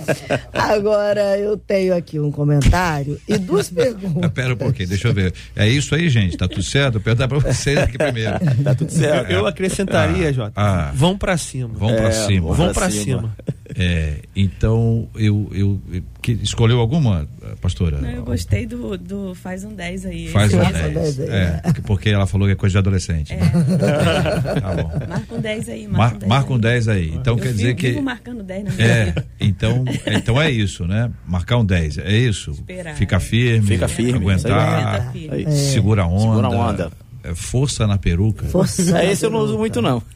[0.53, 4.31] Agora eu tenho aqui um comentário e duas perguntas.
[4.33, 5.33] Pera um pouquinho, deixa eu ver.
[5.57, 6.37] É isso aí, gente?
[6.37, 6.95] Tá tudo certo?
[6.95, 8.35] Vou perguntar pra vocês aqui primeiro.
[8.63, 9.31] Tá tudo certo.
[9.31, 10.53] Eu acrescentaria, Ah, Jota.
[10.57, 10.93] ah.
[10.95, 11.71] Vão pra cima.
[11.75, 12.55] Vão pra É, cima.
[12.55, 13.05] Vão pra pra cima.
[13.21, 13.37] cima.
[13.77, 17.27] É, então, eu, eu, eu- que, escolheu alguma,
[17.61, 18.01] pastora?
[18.01, 20.29] Não, eu gostei do, do faz um 10 aí.
[20.29, 20.95] Faz um Faz um 10.
[21.17, 23.33] 10 aí, É, porque- ela falou que é coisa de adolescente.
[23.33, 24.61] É.
[24.61, 24.91] Tá bom.
[25.09, 25.89] Marca um 10 aí.
[25.89, 26.61] Mar- Marca um 10 marca um aí.
[26.61, 27.09] 10 aí.
[27.15, 28.01] Então Eu quer dizer que.
[28.01, 29.27] Marcando 10 na minha É, vida.
[29.41, 31.11] então, então é isso, né?
[31.27, 32.51] Marcar um 10, é isso?
[32.53, 33.21] Esperar, Fica é.
[33.21, 34.53] firme, Fica firme, aguentar,
[34.97, 35.35] Aguenta firme.
[35.47, 35.53] Aí.
[35.53, 36.93] segura a onda, Segura a onda.
[37.25, 38.45] É, força na peruca.
[38.47, 38.99] Força.
[39.01, 40.01] É, esse eu não uso muito, não.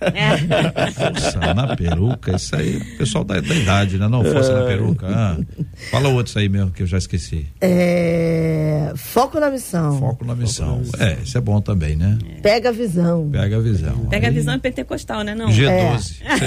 [0.95, 4.09] Força na peruca, isso aí, pessoal da, da idade, né?
[4.09, 5.07] Não, força na peruca.
[5.09, 5.37] Ah,
[5.91, 7.47] fala outros aí mesmo que eu já esqueci.
[7.61, 9.99] É, foco na missão.
[9.99, 10.83] Foco na missão.
[10.99, 12.19] É, isso é bom também, né?
[12.43, 13.29] Pega a visão.
[13.31, 13.99] Pega a visão.
[14.11, 15.35] Pega a Aí- visão pentecostal, né?
[15.35, 15.49] Não.
[15.49, 15.99] G12.
[15.99, 16.39] Isso é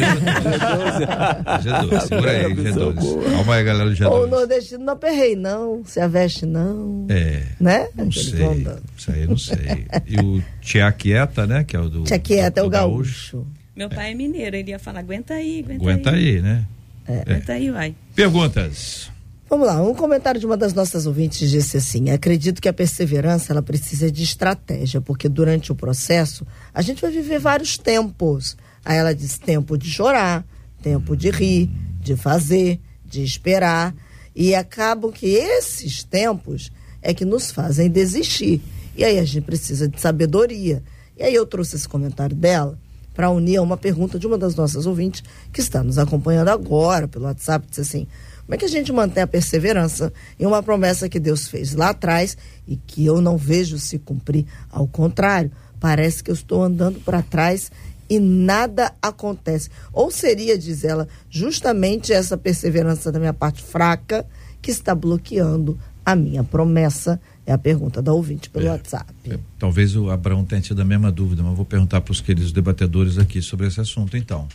[1.62, 1.64] G12.
[1.64, 3.32] G12, segura aí, G12.
[3.36, 4.30] Calma aí, galera do Ou o G12.
[4.30, 5.82] nordestino não aperrei, não.
[5.86, 7.06] Se aveste, não.
[7.10, 7.44] É.
[7.60, 7.88] Né?
[7.96, 8.68] Não Aqueles sei.
[8.98, 9.86] Isso aí eu não sei.
[10.08, 11.64] E o Tia Quieta, né?
[11.64, 12.04] Que é o do.
[12.04, 13.48] Tia Quieta é do o gaúcho.
[13.76, 16.66] Meu pai é mineiro, ele ia falar, aguenta aí, aguenta, Aguenta aí, né?
[17.08, 17.96] Aguenta aí, vai.
[18.14, 19.10] Perguntas.
[19.50, 23.52] Vamos lá, um comentário de uma das nossas ouvintes disse assim: acredito que a perseverança
[23.52, 28.56] ela precisa de estratégia, porque durante o processo a gente vai viver vários tempos.
[28.86, 30.46] Aí ela diz: tempo de chorar,
[30.82, 33.94] tempo de rir, de fazer, de esperar.
[34.34, 38.62] E acabam que esses tempos é que nos fazem desistir.
[38.96, 40.84] E aí a gente precisa de sabedoria.
[41.18, 42.78] E aí eu trouxe esse comentário dela
[43.14, 47.08] para unir a uma pergunta de uma das nossas ouvintes que está nos acompanhando agora
[47.08, 48.08] pelo WhatsApp, disse assim:
[48.52, 51.92] como é que a gente mantém a perseverança em uma promessa que Deus fez lá
[51.92, 54.46] atrás e que eu não vejo se cumprir?
[54.70, 57.72] Ao contrário, parece que eu estou andando para trás
[58.10, 59.70] e nada acontece.
[59.94, 64.26] Ou seria, diz ela, justamente essa perseverança da minha parte fraca
[64.62, 67.22] que está bloqueando a minha promessa?
[67.46, 68.72] É a pergunta da ouvinte pelo É.
[68.72, 69.12] WhatsApp.
[69.26, 72.22] É, Talvez o Abraão tenha tido a mesma dúvida, mas eu vou perguntar para os
[72.22, 74.48] queridos debatedores aqui sobre esse assunto, então.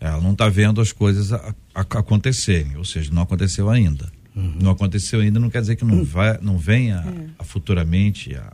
[0.00, 4.12] Ela não está vendo as coisas a- a- acontecerem, ou seja, não aconteceu ainda.
[4.60, 8.52] Não aconteceu ainda não quer dizer que não, vai, não venha a- a futuramente a,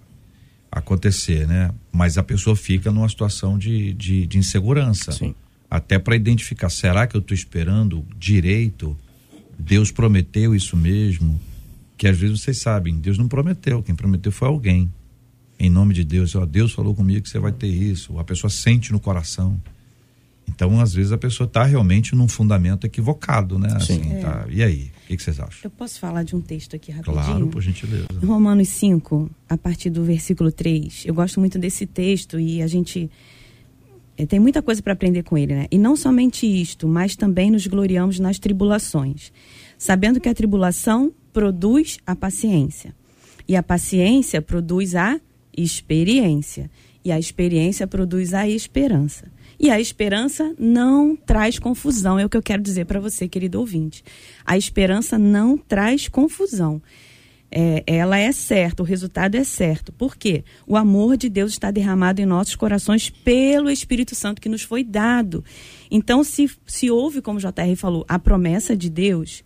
[0.70, 1.70] acontecer, né?
[1.90, 5.10] Mas a pessoa fica numa situação de, de, de insegurança.
[5.12, 5.34] Sim.
[5.70, 8.96] Até para identificar, será que eu estou esperando direito?
[9.58, 11.40] Deus prometeu isso mesmo?
[12.00, 14.90] Que às vezes vocês sabem, Deus não prometeu, quem prometeu foi alguém.
[15.58, 18.18] Em nome de Deus, ó, Deus falou comigo que você vai ter isso.
[18.18, 19.60] A pessoa sente no coração.
[20.48, 23.68] Então, às vezes, a pessoa está realmente num fundamento equivocado, né?
[23.80, 24.00] Sim.
[24.00, 24.46] Assim, tá.
[24.48, 24.90] E aí?
[25.04, 25.60] O que, que vocês acham?
[25.62, 27.22] Eu posso falar de um texto aqui rapidinho?
[27.22, 28.06] Claro, por gentileza.
[28.24, 31.04] Romanos 5, a partir do versículo 3.
[31.04, 33.10] Eu gosto muito desse texto e a gente
[34.16, 35.66] eh, tem muita coisa para aprender com ele, né?
[35.70, 39.30] E não somente isto, mas também nos gloriamos nas tribulações,
[39.80, 42.94] sabendo que a tribulação produz a paciência.
[43.48, 45.18] E a paciência produz a
[45.56, 46.70] experiência.
[47.02, 49.32] E a experiência produz a esperança.
[49.58, 53.58] E a esperança não traz confusão, é o que eu quero dizer para você, querido
[53.58, 54.04] ouvinte.
[54.44, 56.82] A esperança não traz confusão.
[57.50, 59.92] É, ela é certa, o resultado é certo.
[59.92, 60.44] Por quê?
[60.66, 64.84] O amor de Deus está derramado em nossos corações pelo Espírito Santo que nos foi
[64.84, 65.42] dado.
[65.90, 69.42] Então, se, se houve, como o JR falou, a promessa de Deus,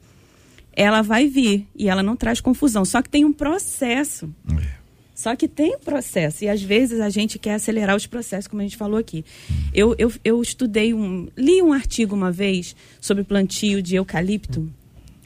[0.77, 2.85] ela vai vir e ela não traz confusão.
[2.85, 4.33] Só que tem um processo.
[4.51, 4.85] É.
[5.15, 8.61] Só que tem um processo e às vezes a gente quer acelerar os processos, como
[8.61, 9.25] a gente falou aqui.
[9.73, 14.69] Eu, eu, eu estudei um, li um artigo uma vez sobre plantio de eucalipto.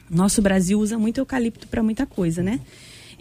[0.07, 2.59] Nosso Brasil usa muito eucalipto para muita coisa, né?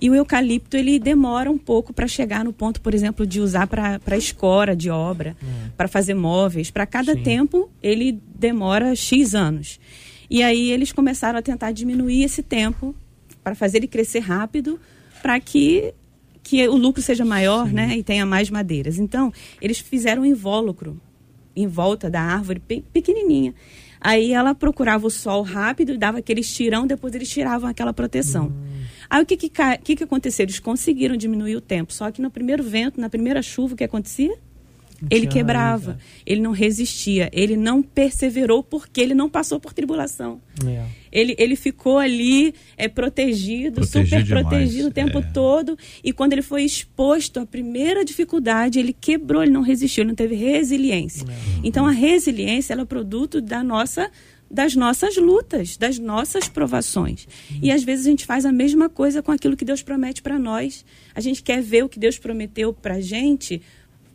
[0.01, 3.67] E o eucalipto ele demora um pouco para chegar no ponto, por exemplo, de usar
[3.67, 5.37] para escora de obra,
[5.77, 6.71] para fazer móveis.
[6.71, 7.23] Para cada Sim.
[7.23, 9.81] tempo ele demora x anos.
[10.31, 12.95] E aí eles começaram a tentar diminuir esse tempo
[13.43, 14.79] para fazer ele crescer rápido,
[15.23, 15.95] para que
[16.43, 18.99] que o lucro seja maior, né, e tenha mais madeiras.
[18.99, 20.99] Então, eles fizeram um invólucro
[21.55, 23.55] em volta da árvore, pe- pequenininha.
[24.01, 28.51] Aí ela procurava o sol rápido e dava aquele estirão, depois eles tiravam aquela proteção.
[29.11, 29.51] Aí o que que,
[29.83, 30.45] que que aconteceu?
[30.45, 33.85] Eles conseguiram diminuir o tempo, só que no primeiro vento, na primeira chuva, o que
[33.85, 34.35] acontecia?
[35.11, 40.41] Ele quebrava, ele não resistia, ele não perseverou porque ele não passou por tribulação.
[40.67, 40.85] É.
[41.11, 44.47] Ele, ele ficou ali é, protegido, Protegi super demais.
[44.47, 45.23] protegido o tempo é.
[45.23, 45.79] todo.
[46.03, 50.17] E quando ele foi exposto à primeira dificuldade, ele quebrou, ele não resistiu, ele não
[50.17, 51.25] teve resiliência.
[51.29, 51.61] É.
[51.63, 54.11] Então a resiliência ela é produto da nossa
[54.51, 57.27] das nossas lutas, das nossas provações.
[57.51, 57.59] Uhum.
[57.63, 60.39] E às vezes a gente faz a mesma coisa com aquilo que Deus promete para
[60.39, 60.85] nós.
[61.15, 63.61] A gente quer ver o que Deus prometeu para gente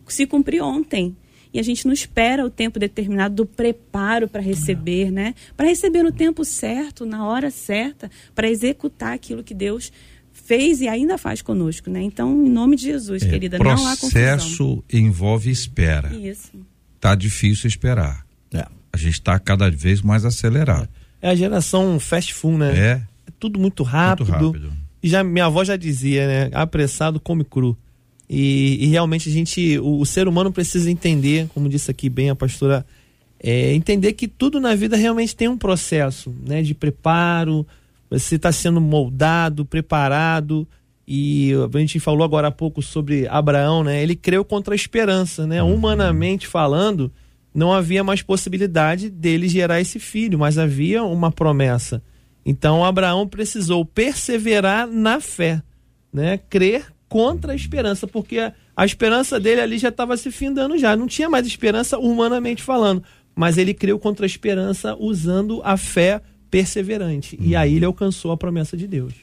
[0.07, 1.15] se cumprir ontem.
[1.53, 5.35] E a gente não espera o tempo determinado do preparo para receber, né?
[5.55, 9.91] Para receber no tempo certo, na hora certa, para executar aquilo que Deus
[10.31, 12.01] fez e ainda faz conosco, né?
[12.01, 14.09] Então, em nome de Jesus, é, querida, não há confusão.
[14.09, 16.13] Processo envolve espera.
[16.15, 16.51] Isso.
[16.99, 18.25] Tá difícil esperar.
[18.51, 18.65] É.
[18.91, 20.89] A gente está cada vez mais acelerado.
[21.21, 22.77] É a geração fast food, né?
[22.77, 23.01] É.
[23.27, 24.25] É tudo muito rápido.
[24.31, 24.73] Muito rápido.
[25.03, 26.49] E já minha avó já dizia, né?
[26.51, 27.77] Apressado come cru.
[28.35, 32.31] E, e realmente a gente, o, o, ser humano precisa entender, como disse aqui bem
[32.31, 32.83] a pastora,
[33.39, 36.63] é, entender que tudo na vida realmente tem um processo, né?
[36.63, 37.63] De preparo,
[38.09, 40.67] você está sendo moldado, preparado.
[41.07, 44.01] E a gente falou agora há pouco sobre Abraão, né?
[44.01, 45.61] Ele creu contra a esperança, né?
[45.61, 45.75] Uhum.
[45.75, 47.11] Humanamente falando,
[47.53, 52.01] não havia mais possibilidade dele gerar esse filho, mas havia uma promessa.
[52.43, 55.61] Então Abraão precisou perseverar na fé,
[56.11, 56.39] né?
[56.49, 58.39] Crer contra a esperança, porque
[58.75, 63.03] a, esperança dele ali já estava se findando já, não tinha mais esperança humanamente falando,
[63.35, 67.37] mas ele creu contra a esperança usando a fé perseverante.
[67.39, 69.13] E aí ele alcançou a promessa de Deus.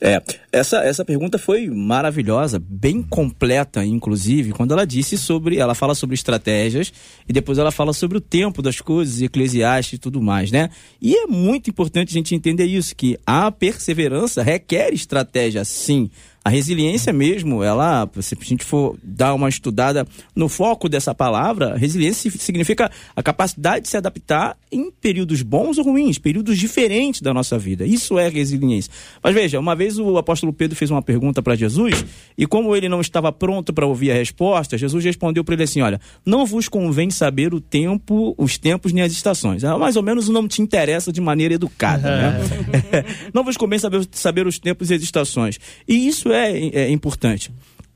[0.00, 5.58] É, essa, essa pergunta foi maravilhosa, bem completa, inclusive, quando ela disse sobre.
[5.58, 6.92] Ela fala sobre estratégias
[7.28, 10.70] e depois ela fala sobre o tempo das coisas, Eclesiastes e tudo mais, né?
[11.02, 16.08] E é muito importante a gente entender isso, que a perseverança requer estratégia, sim.
[16.42, 21.76] A resiliência mesmo, ela, se a gente for dar uma estudada no foco dessa palavra,
[21.76, 27.34] resiliência significa a capacidade de se adaptar em períodos bons ou ruins, períodos diferentes da
[27.34, 27.84] nossa vida.
[27.84, 28.90] Isso é resiliência.
[29.22, 32.06] Mas veja, uma vez o apóstolo Pedro fez uma pergunta para Jesus,
[32.38, 35.82] e como ele não estava pronto para ouvir a resposta, Jesus respondeu para ele assim:
[35.82, 39.62] Olha, não vos convém saber o tempo, os tempos nem as estações.
[39.62, 42.16] É, mais ou menos não te interessa de maneira educada.
[42.16, 42.40] Né?
[43.34, 45.60] não vos convém saber, saber os tempos e as estações.
[45.86, 47.52] E isso é, é importante.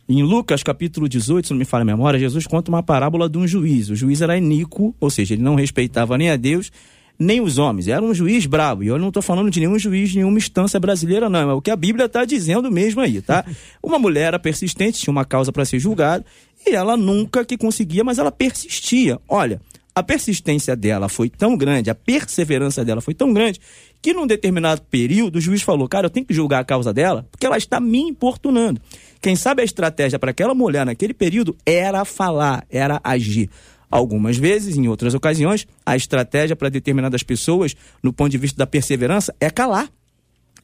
[0.07, 3.39] Em Lucas capítulo 18, se não me falha a memória, Jesus conta uma parábola de
[3.39, 3.89] um juiz.
[3.89, 6.71] O juiz era iníquo, ou seja, ele não respeitava nem a Deus,
[7.19, 7.89] nem os homens.
[7.89, 8.85] Era um juiz bravo.
[8.85, 11.51] E eu não estou falando de nenhum juiz de nenhuma instância brasileira, não.
[11.51, 13.47] É o que a Bíblia está dizendo mesmo aí, tá?
[13.83, 16.25] Uma mulher era persistente, tinha uma causa para ser julgada,
[16.67, 19.19] e ela nunca que conseguia, mas ela persistia.
[19.27, 19.61] Olha,
[19.95, 23.61] a persistência dela foi tão grande, a perseverança dela foi tão grande,
[24.05, 27.27] que num determinado período o juiz falou: Cara, eu tenho que julgar a causa dela,
[27.31, 28.79] porque ela está me importunando.
[29.19, 33.49] Quem sabe a estratégia para aquela mulher naquele período era falar, era agir.
[33.91, 38.67] Algumas vezes, em outras ocasiões, a estratégia para determinadas pessoas, no ponto de vista da
[38.67, 39.91] perseverança, é calar,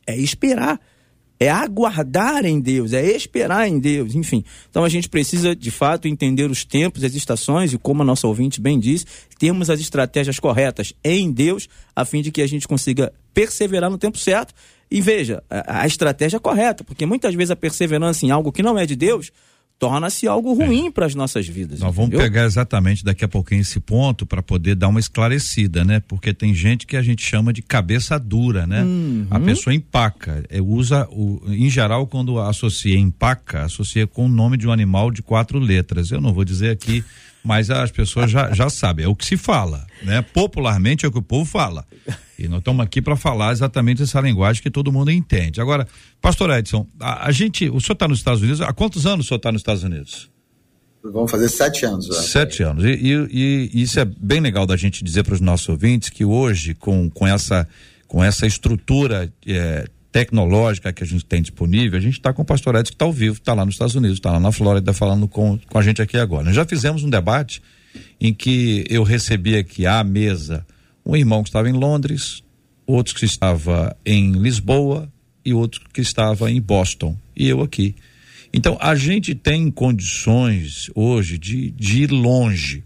[0.07, 0.79] é esperar,
[1.41, 4.45] é aguardar em Deus, é esperar em Deus, enfim.
[4.69, 8.27] Então a gente precisa, de fato, entender os tempos, as estações e, como a nossa
[8.27, 9.07] ouvinte bem diz,
[9.39, 13.97] temos as estratégias corretas em Deus, a fim de que a gente consiga perseverar no
[13.97, 14.53] tempo certo.
[14.91, 18.79] E veja, a, a estratégia correta, porque muitas vezes a perseverança em algo que não
[18.79, 19.33] é de Deus
[19.81, 20.91] torna-se algo ruim é.
[20.91, 21.81] para as nossas vidas.
[21.81, 22.19] Nós entendeu?
[22.19, 26.01] vamos pegar exatamente daqui a pouquinho esse ponto para poder dar uma esclarecida, né?
[26.07, 28.83] Porque tem gente que a gente chama de cabeça dura, né?
[28.83, 29.27] Uhum.
[29.31, 34.59] A pessoa empaca, é, usa o, em geral quando associa empaca, associa com o nome
[34.59, 36.11] de um animal de quatro letras.
[36.11, 37.03] Eu não vou dizer aqui
[37.43, 40.23] mas as pessoas já, já sabem, é o que se fala, né?
[40.23, 41.87] Popularmente é o que o povo fala.
[42.39, 45.61] E nós estamos aqui para falar exatamente essa linguagem que todo mundo entende.
[45.61, 45.87] Agora,
[46.21, 49.29] pastor Edson, a, a gente, o senhor está nos Estados Unidos, há quantos anos o
[49.29, 50.31] senhor está nos Estados Unidos?
[51.03, 52.07] Vamos fazer sete anos.
[52.07, 52.15] Já.
[52.15, 52.85] Sete anos.
[52.85, 56.25] E, e, e, isso é bem legal da gente dizer para os nossos ouvintes que
[56.25, 57.67] hoje, com, com, essa,
[58.07, 62.45] com essa estrutura é, tecnológica que a gente tem disponível, a gente está com o
[62.45, 64.93] pastor Edson que está ao vivo, está lá nos Estados Unidos, está lá na Flórida
[64.93, 66.45] falando com, com a gente aqui agora.
[66.45, 67.63] Nós já fizemos um debate
[68.21, 70.67] em que eu recebi aqui à mesa
[71.05, 72.43] um irmão que estava em Londres,
[72.87, 75.11] outro que estava em Lisboa
[75.45, 77.95] e outro que estava em Boston e eu aqui.
[78.53, 82.83] Então a gente tem condições hoje de, de ir longe.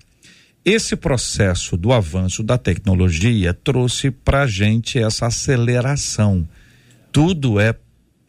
[0.65, 6.47] Esse processo do avanço da tecnologia trouxe para a gente essa aceleração
[7.15, 7.75] tudo é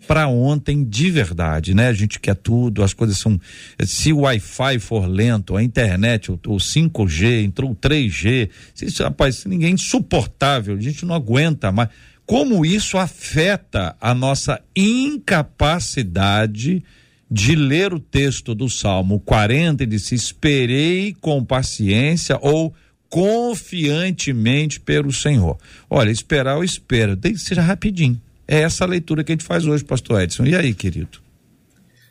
[0.08, 1.88] para ontem de verdade, né?
[1.88, 3.42] A gente quer tudo, as coisas são.
[3.84, 9.44] Se o Wi-Fi for lento, a internet, o, o 5G, entrou o 3G, se, rapaz,
[9.46, 11.90] ninguém é insuportável, a gente não aguenta mais.
[12.28, 16.84] Como isso afeta a nossa incapacidade
[17.30, 22.72] de ler o texto do Salmo 40 e disse: Esperei com paciência ou
[23.10, 25.58] confiantemente pelo Senhor.
[25.90, 28.22] Olha, esperar eu espero, desde que seja rapidinho.
[28.48, 30.46] É essa a leitura que a gente faz hoje, pastor Edson.
[30.46, 31.26] E aí, querido?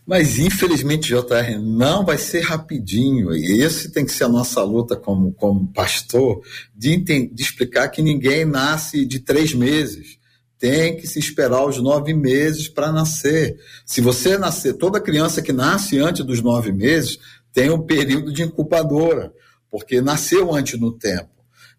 [0.07, 3.35] Mas infelizmente, JR, não vai ser rapidinho.
[3.35, 6.43] E esse tem que ser a nossa luta como, como pastor,
[6.75, 10.19] de, de explicar que ninguém nasce de três meses.
[10.59, 13.59] Tem que se esperar os nove meses para nascer.
[13.87, 17.19] Se você nascer, toda criança que nasce antes dos nove meses
[17.53, 19.33] tem um período de incubadora,
[19.71, 21.34] porque nasceu antes no tempo.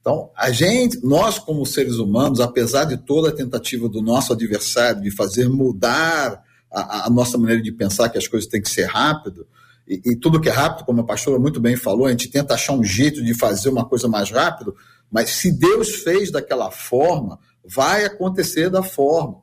[0.06, 5.02] Então, a gente, nós como seres humanos, apesar de toda a tentativa do nosso adversário
[5.02, 8.86] de fazer mudar a, a, nossa maneira de pensar que as coisas têm que ser
[8.86, 9.48] rápido,
[9.88, 12.54] e, e, tudo que é rápido, como a pastora muito bem falou, a gente tenta
[12.54, 14.76] achar um jeito de fazer uma coisa mais rápido,
[15.12, 19.42] mas se Deus fez daquela forma, vai acontecer da forma.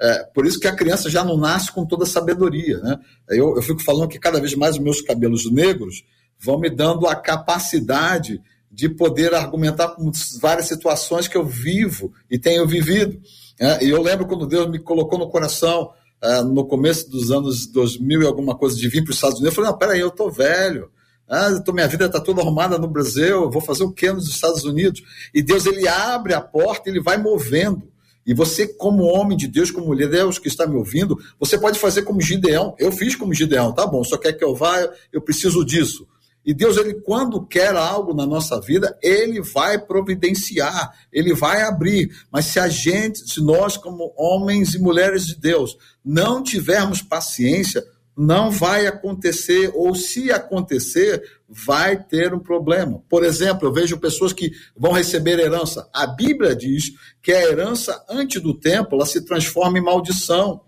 [0.00, 2.78] É, por isso que a criança já não nasce com toda a sabedoria.
[2.78, 2.98] Né?
[3.28, 6.02] Eu, eu fico falando que cada vez mais os meus cabelos negros
[6.36, 10.10] vão me dando a capacidade de poder argumentar com
[10.40, 13.20] várias situações que eu vivo e tenho vivido.
[13.58, 15.90] É, e eu lembro quando Deus me colocou no coração
[16.22, 19.52] uh, no começo dos anos 2000 e alguma coisa de vir para os Estados Unidos,
[19.52, 20.90] eu falei, não, peraí, eu estou velho,
[21.30, 24.28] ah, tô, minha vida está toda arrumada no Brasil, eu vou fazer o que nos
[24.28, 25.00] Estados Unidos?
[25.32, 27.88] E Deus, ele abre a porta, ele vai movendo.
[28.26, 31.56] E você, como homem de Deus, como mulher de Deus que está me ouvindo, você
[31.56, 32.74] pode fazer como Gideão.
[32.80, 34.76] Eu fiz como Gideão, tá bom, só quer que eu vá,
[35.12, 36.04] eu preciso disso.
[36.44, 42.10] E Deus, ele quando quer algo na nossa vida, ele vai providenciar, ele vai abrir.
[42.30, 47.84] Mas se a gente, se nós como homens e mulheres de Deus não tivermos paciência,
[48.16, 53.02] não vai acontecer ou se acontecer, vai ter um problema.
[53.08, 55.88] Por exemplo, eu vejo pessoas que vão receber herança.
[55.92, 60.60] A Bíblia diz que a herança antes do tempo, ela se transforma em maldição.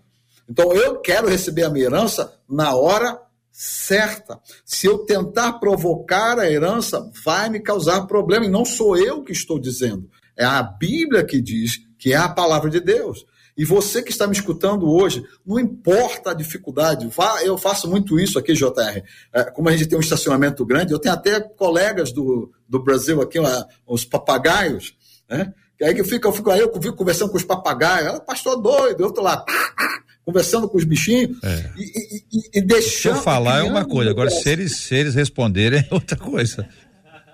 [0.49, 3.19] Então eu quero receber a minha herança na hora
[3.53, 4.39] certa.
[4.65, 8.45] Se eu tentar provocar a herança, vai me causar problema.
[8.45, 10.09] E não sou eu que estou dizendo.
[10.35, 13.25] É a Bíblia que diz que é a palavra de Deus.
[13.55, 17.07] E você que está me escutando hoje, não importa a dificuldade,
[17.43, 19.03] eu faço muito isso aqui, JR.
[19.31, 23.21] É, como a gente tem um estacionamento grande, eu tenho até colegas do, do Brasil
[23.21, 23.37] aqui,
[23.85, 24.97] os papagaios,
[25.29, 25.53] né?
[25.77, 28.19] Que aí que eu fico, eu fico aí, eu fico conversando com os papagaios, ela,
[28.19, 29.43] pastor doido, eu estou lá,
[30.25, 31.71] conversando com os bichinhos é.
[31.77, 31.83] e,
[32.31, 33.15] e, e, deixando.
[33.15, 36.67] Se eu falar é uma coisa, agora se eles, se eles responderem é outra coisa.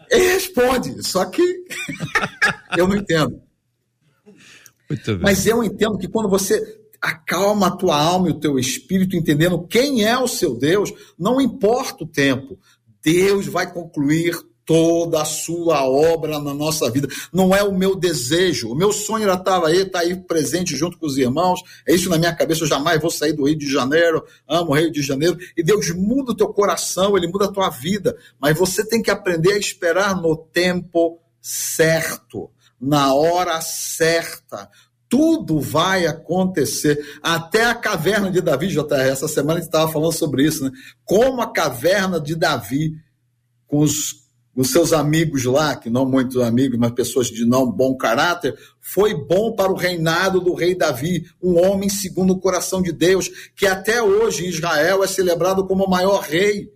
[0.10, 1.42] Ele responde, só que
[2.78, 3.42] eu não entendo.
[5.22, 6.60] Mas eu entendo que quando você
[7.00, 11.40] acalma a tua alma e o teu espírito, entendendo quem é o seu Deus, não
[11.40, 12.60] importa o tempo,
[13.04, 14.36] Deus vai concluir
[14.70, 17.07] toda a sua obra na nossa vida.
[17.34, 18.70] Não é o meu desejo.
[18.70, 21.59] O meu sonho já estava aí, está aí presente junto com os irmãos.
[21.88, 22.61] É isso na minha cabeça.
[22.61, 24.24] Eu jamais vou sair do Rio de Janeiro.
[24.47, 25.39] Amo o Rio de Janeiro.
[25.57, 28.15] E Deus muda o teu coração, Ele muda a tua vida.
[28.39, 34.70] Mas você tem que aprender a esperar no tempo certo, na hora certa
[35.09, 37.03] tudo vai acontecer.
[37.24, 40.70] Até a caverna de Davi, JR, essa semana a gente estava falando sobre isso, né?
[41.03, 42.93] Como a caverna de Davi,
[43.65, 47.95] com os os seus amigos lá, que não muitos amigos, mas pessoas de não bom
[47.95, 52.91] caráter, foi bom para o reinado do rei Davi, um homem segundo o coração de
[52.91, 56.74] Deus, que até hoje Israel é celebrado como o maior rei.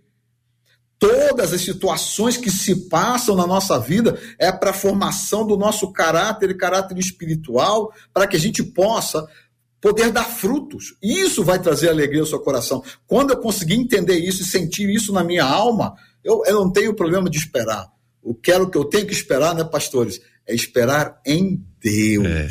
[0.98, 5.92] Todas as situações que se passam na nossa vida é para a formação do nosso
[5.92, 9.26] caráter e caráter espiritual, para que a gente possa
[9.84, 10.96] poder dar frutos.
[11.02, 12.82] Isso vai trazer alegria ao seu coração.
[13.06, 15.94] Quando eu conseguir entender isso e sentir isso na minha alma,
[16.24, 17.86] eu, eu não tenho problema de esperar.
[18.22, 20.20] O que o que eu tenho que esperar, né, pastores?
[20.46, 22.26] É esperar em Deus.
[22.26, 22.48] É,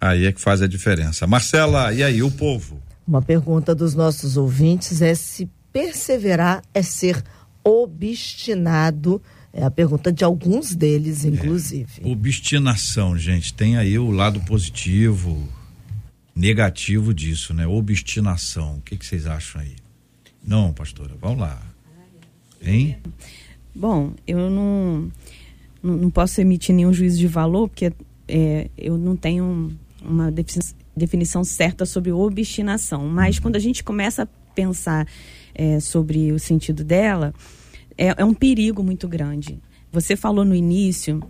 [0.00, 1.26] aí é que faz a diferença.
[1.26, 2.80] Marcela, e aí, o povo?
[3.06, 7.22] Uma pergunta dos nossos ouvintes é se perseverar é ser
[7.62, 9.20] obstinado.
[9.52, 11.28] É a pergunta de alguns deles, é.
[11.28, 12.02] inclusive.
[12.04, 15.48] É, obstinação, gente, tem aí o lado positivo,
[16.34, 17.66] negativo disso, né?
[17.66, 18.76] Obstinação.
[18.76, 19.74] O que, que vocês acham aí?
[20.44, 21.60] Não, pastora, vamos lá.
[22.62, 22.98] Hein?
[23.74, 25.10] Bom, eu não,
[25.82, 27.92] não posso emitir nenhum juízo de valor, porque
[28.26, 29.70] é, eu não tenho
[30.02, 30.32] uma
[30.96, 33.06] definição certa sobre obstinação.
[33.08, 35.06] Mas quando a gente começa a pensar
[35.54, 37.34] é, sobre o sentido dela,
[37.96, 39.58] é, é um perigo muito grande.
[39.92, 41.22] Você falou no início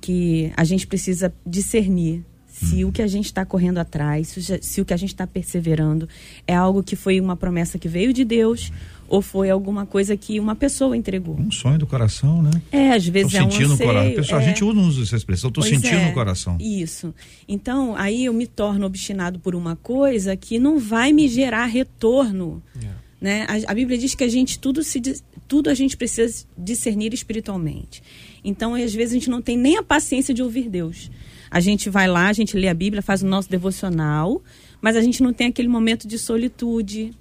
[0.00, 4.84] que a gente precisa discernir se o que a gente está correndo atrás, se, o
[4.84, 6.08] que a gente está perseverando
[6.46, 8.72] é algo que foi uma promessa que veio de Deus
[9.08, 11.36] ou foi alguma coisa que uma pessoa entregou.
[11.38, 12.50] Um sonho do coração, né?
[12.72, 14.14] É, às vezes tô é um sentindo anseio, no coração.
[14.14, 14.44] Pessoal, é...
[14.44, 16.58] a gente usa essa expressão, estou sentindo é, no coração.
[16.60, 17.14] Isso.
[17.48, 22.62] Então, aí eu me torno obstinado por uma coisa que não vai me gerar retorno.
[22.82, 22.88] É.
[23.20, 23.46] Né?
[23.48, 25.00] A, a, Bíblia diz que a gente tudo, se,
[25.48, 28.02] tudo a gente precisa discernir espiritualmente.
[28.44, 31.10] Então, às vezes, a gente não tem nem a paciência de ouvir Deus.
[31.50, 34.42] A gente vai lá, a gente lê a Bíblia, faz o nosso devocional,
[34.80, 37.12] mas a gente não tem aquele momento de solitude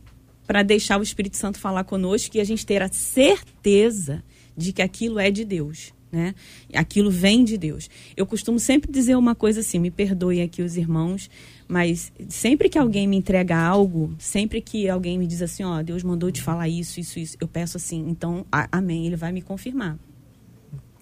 [0.46, 4.24] para deixar o Espírito Santo falar conosco e a gente ter a certeza
[4.56, 5.94] de que aquilo é de Deus.
[6.12, 6.34] Né?
[6.74, 7.90] Aquilo vem de Deus.
[8.16, 11.30] Eu costumo sempre dizer uma coisa assim, me perdoem aqui os irmãos,
[11.68, 16.04] mas sempre que alguém me entrega algo, sempre que alguém me diz assim, ó, Deus
[16.04, 19.42] mandou te falar isso, isso, isso, eu peço assim, então, a, amém, ele vai me
[19.42, 19.98] confirmar.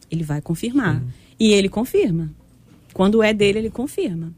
[0.09, 0.99] Ele vai confirmar.
[0.99, 1.07] Sim.
[1.39, 2.31] E ele confirma.
[2.93, 4.33] Quando é dele, ele confirma.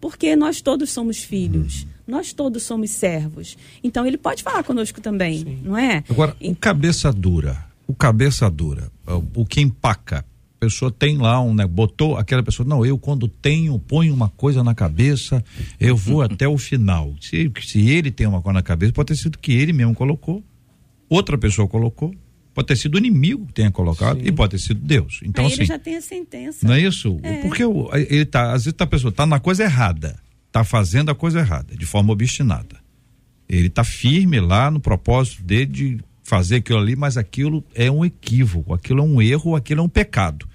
[0.00, 1.86] Porque nós todos somos filhos.
[2.06, 3.56] Nós todos somos servos.
[3.82, 5.58] Então ele pode falar conosco também, Sim.
[5.62, 6.02] não é?
[6.08, 8.90] Agora, o cabeça dura, o cabeça dura,
[9.34, 10.24] o que empaca,
[10.60, 14.28] a pessoa tem lá um, né, botou aquela pessoa, não, eu quando tenho, ponho uma
[14.28, 15.42] coisa na cabeça,
[15.78, 17.14] eu vou até o final.
[17.20, 20.44] Se, se ele tem uma coisa na cabeça, pode ter sido que ele mesmo colocou,
[21.08, 22.14] outra pessoa colocou,
[22.52, 24.26] pode ter sido o inimigo que tenha colocado Sim.
[24.26, 25.20] e pode ter sido Deus.
[25.24, 26.66] Então Aí assim, ele já tem a sentença.
[26.66, 27.18] Não é isso?
[27.22, 27.40] É.
[27.40, 27.62] Porque
[28.08, 30.16] ele tá, às vezes tá a pessoa tá na coisa errada,
[30.50, 32.76] tá fazendo a coisa errada, de forma obstinada.
[33.48, 38.04] Ele tá firme lá no propósito dele de fazer aquilo ali, mas aquilo é um
[38.04, 40.48] equívoco, aquilo é um erro, aquilo é um pecado.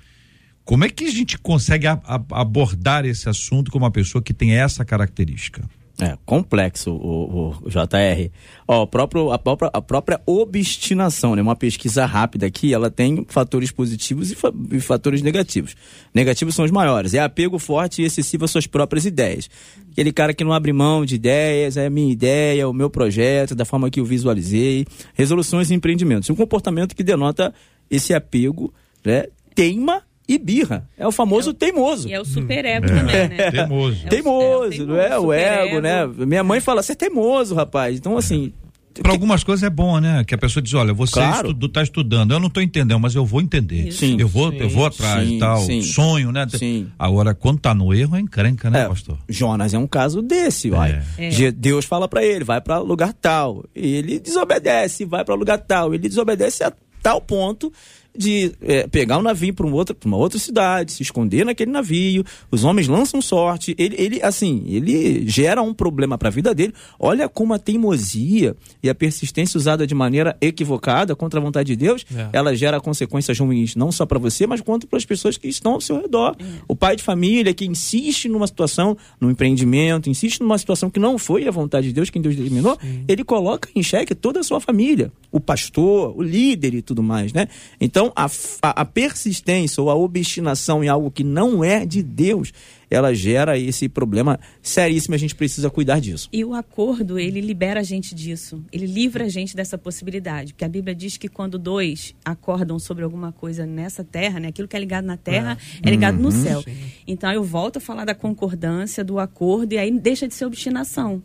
[0.64, 4.34] Como é que a gente consegue a, a, abordar esse assunto com uma pessoa que
[4.34, 5.64] tem essa característica?
[6.02, 8.30] É, complexo o, o, JR.
[8.68, 11.41] Ó, o próprio, a, própria, a própria obstinação, né?
[11.41, 15.74] Uma pesquisa rápida aqui, ela tem fatores positivos e, fa e, fatores negativos.
[16.14, 17.14] Negativos são os maiores.
[17.14, 19.50] É apego forte e excessivo às suas próprias ideias.
[19.89, 23.56] Aquele cara que não abre mão de ideias, é a minha ideia, o meu projeto,
[23.56, 24.86] da forma que eu visualizei.
[25.14, 26.30] Resoluções e empreendimentos.
[26.30, 27.54] Um comportamento que denota
[27.89, 28.74] esse apego,
[29.06, 29.28] né?
[29.56, 30.88] Teima e birra.
[30.97, 32.09] É o famoso é o, teimoso.
[32.09, 32.95] E é o superego hum.
[32.97, 33.51] também, né?
[33.51, 34.01] Teimoso.
[34.05, 35.19] É teimoso, é, não é?
[35.19, 36.07] O ego, né?
[36.07, 37.97] Minha mãe fala, você é teimoso, rapaz.
[37.97, 38.53] Então, assim.
[39.01, 40.23] Para algumas coisas é bom, né?
[40.23, 41.49] Que a pessoa diz, olha, você claro.
[41.49, 43.91] estudo, tá estudando, eu não estou entendendo, mas eu vou entender.
[43.91, 45.57] Sim, eu vou, sim, eu vou atrás e tal.
[45.57, 45.82] Sim.
[45.82, 46.47] Sonho, né?
[46.49, 46.88] Sim.
[46.97, 49.17] Agora, quando tá no erro, é encrenca, né, é, pastor?
[49.28, 51.03] Jonas é um caso desse, vai.
[51.17, 51.51] É.
[51.51, 53.65] Deus fala para ele, vai para lugar tal.
[53.76, 55.93] Ele desobedece, vai para lugar tal.
[55.93, 56.71] Ele desobedece a
[57.03, 57.73] tal ponto
[58.18, 62.24] de é, pegar um navio para um outro, uma outra cidade, se esconder naquele navio.
[62.51, 63.76] Os homens lançam sorte.
[63.78, 66.74] Ele, ele assim, ele gera um problema para a vida dele.
[66.99, 71.76] Olha como a teimosia e a persistência usada de maneira equivocada contra a vontade de
[71.76, 72.30] Deus, é.
[72.34, 75.74] ela gera consequências ruins não só para você, mas quanto para as pessoas que estão
[75.74, 76.36] ao seu redor.
[76.39, 76.43] É.
[76.68, 81.18] O pai de família que insiste numa situação, num empreendimento, insiste numa situação que não
[81.18, 83.03] foi a vontade de Deus, quem Deus determinou, Sim.
[83.07, 87.34] ele coloca em xeque toda a sua família, o pastor, o líder e tudo mais,
[87.34, 87.47] né?
[87.80, 88.26] Então então, a,
[88.62, 92.51] a, a, persistência ou a obstinação em algo que não é de Deus,
[92.89, 95.16] ela gera esse problema seríssimo.
[95.16, 96.30] A gente precisa cuidar disso.
[96.32, 98.64] E o acordo, ele libera a gente disso.
[98.72, 100.53] Ele livra a gente dessa possibilidade.
[100.53, 104.68] Porque a Bíblia diz que quando dois acordam sobre alguma coisa nessa terra, né, aquilo
[104.68, 106.62] que é ligado na terra é, é ligado uhum, no céu.
[106.62, 106.76] Sim.
[107.08, 111.24] Então, eu volto a falar da concordância, do acordo, e aí deixa de ser obstinação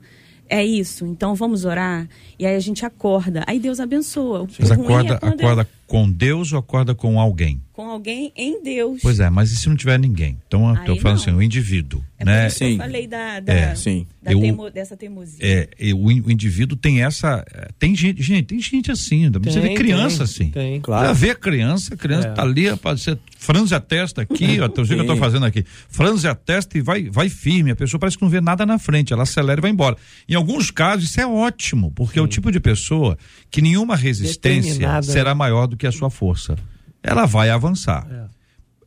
[0.51, 2.09] é isso, então vamos orar.
[2.37, 3.45] E aí a gente acorda.
[3.47, 4.49] Aí Deus abençoa.
[4.59, 7.61] Mas acorda, é acorda com Deus ou acorda com alguém?
[7.73, 9.01] Com alguém em Deus.
[9.03, 10.39] Pois é, mas e se não tiver ninguém?
[10.47, 11.25] Então eu tô falando não.
[11.25, 12.01] assim, o indivíduo.
[12.17, 12.49] É né?
[12.51, 12.73] sim.
[12.73, 14.07] eu falei da, da, é, sim.
[14.23, 15.39] Da eu, temo, dessa teimosia.
[15.41, 17.45] É, eu, o indivíduo tem essa.
[17.79, 20.51] Tem gente, gente, tem gente assim, tem, você vê criança tem, assim.
[20.51, 21.09] Tem, claro.
[21.09, 22.33] Você vê criança, a criança é.
[22.33, 22.67] tá ali,
[22.99, 25.65] ser franze a testa aqui, ó, o que eu tô fazendo aqui.
[25.89, 27.71] Franze a testa e vai, vai firme.
[27.71, 29.97] A pessoa parece que não vê nada na frente, ela acelera e vai embora.
[30.29, 32.21] Em alguns casos, isso é ótimo, porque Sim.
[32.21, 33.17] é o tipo de pessoa
[33.51, 36.57] que nenhuma resistência será maior do que a sua força.
[37.03, 38.07] Ela vai avançar.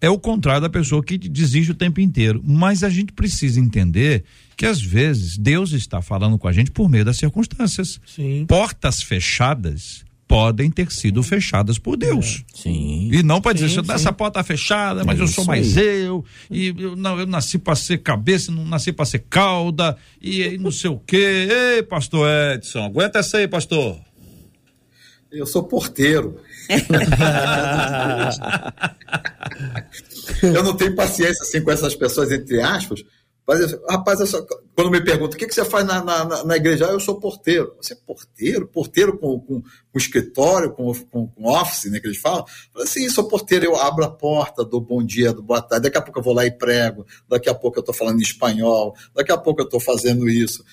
[0.02, 0.08] É.
[0.08, 2.41] é o contrário da pessoa que desiste o tempo inteiro.
[2.46, 4.24] Mas a gente precisa entender
[4.56, 8.00] que às vezes Deus está falando com a gente por meio das circunstâncias.
[8.06, 8.46] Sim.
[8.48, 12.44] Portas fechadas podem ter sido fechadas por Deus.
[12.56, 12.58] É.
[12.58, 13.10] Sim.
[13.12, 16.06] E não para dizer, sim, essa porta tá fechada, mas é eu sou mais aí.
[16.06, 20.41] eu, e eu, não, eu nasci para ser cabeça, não nasci para ser cauda, e,
[20.41, 21.48] e, não sei o quê.
[21.76, 24.00] Ei, pastor Edson, aguenta essa aí, pastor.
[25.34, 26.40] Eu sou porteiro.
[30.44, 33.04] eu não tenho paciência assim com essas pessoas, entre aspas,
[33.46, 34.42] mas, rapaz, essa,
[34.74, 37.76] quando me perguntam o que, que você faz na, na, na igreja, eu sou porteiro.
[37.82, 38.68] Você é porteiro?
[38.68, 42.46] Porteiro com, com, com escritório, com, com, com, office, né, que eles falam?
[42.74, 45.98] Eu sim, sou porteiro, eu abro a porta, dou bom dia, do boa tarde, daqui
[45.98, 48.96] a pouco eu vou lá e prego, daqui a pouco eu estou falando em espanhol,
[49.14, 50.64] daqui a pouco eu estou fazendo isso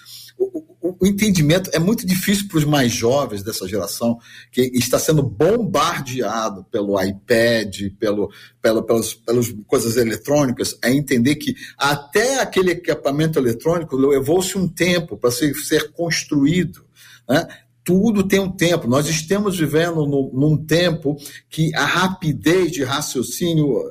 [0.41, 4.18] o, o, entendimento é muito difícil para os mais jovens dessa geração,
[4.51, 8.30] que está sendo bombardeado pelo iPad, pelo,
[8.62, 15.16] pelo, pelas, pelas coisas eletrônicas, é entender que até aquele equipamento eletrônico levou-se um tempo
[15.16, 16.84] para ser, ser construído.
[17.28, 17.47] Né?
[17.84, 18.86] tudo tem um tempo.
[18.86, 21.16] Nós estamos vivendo no, num tempo
[21.49, 23.82] que a rapidez de raciocínio,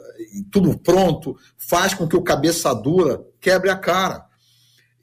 [0.52, 4.29] tudo pronto, faz com que o cabeça dura quebre a cara.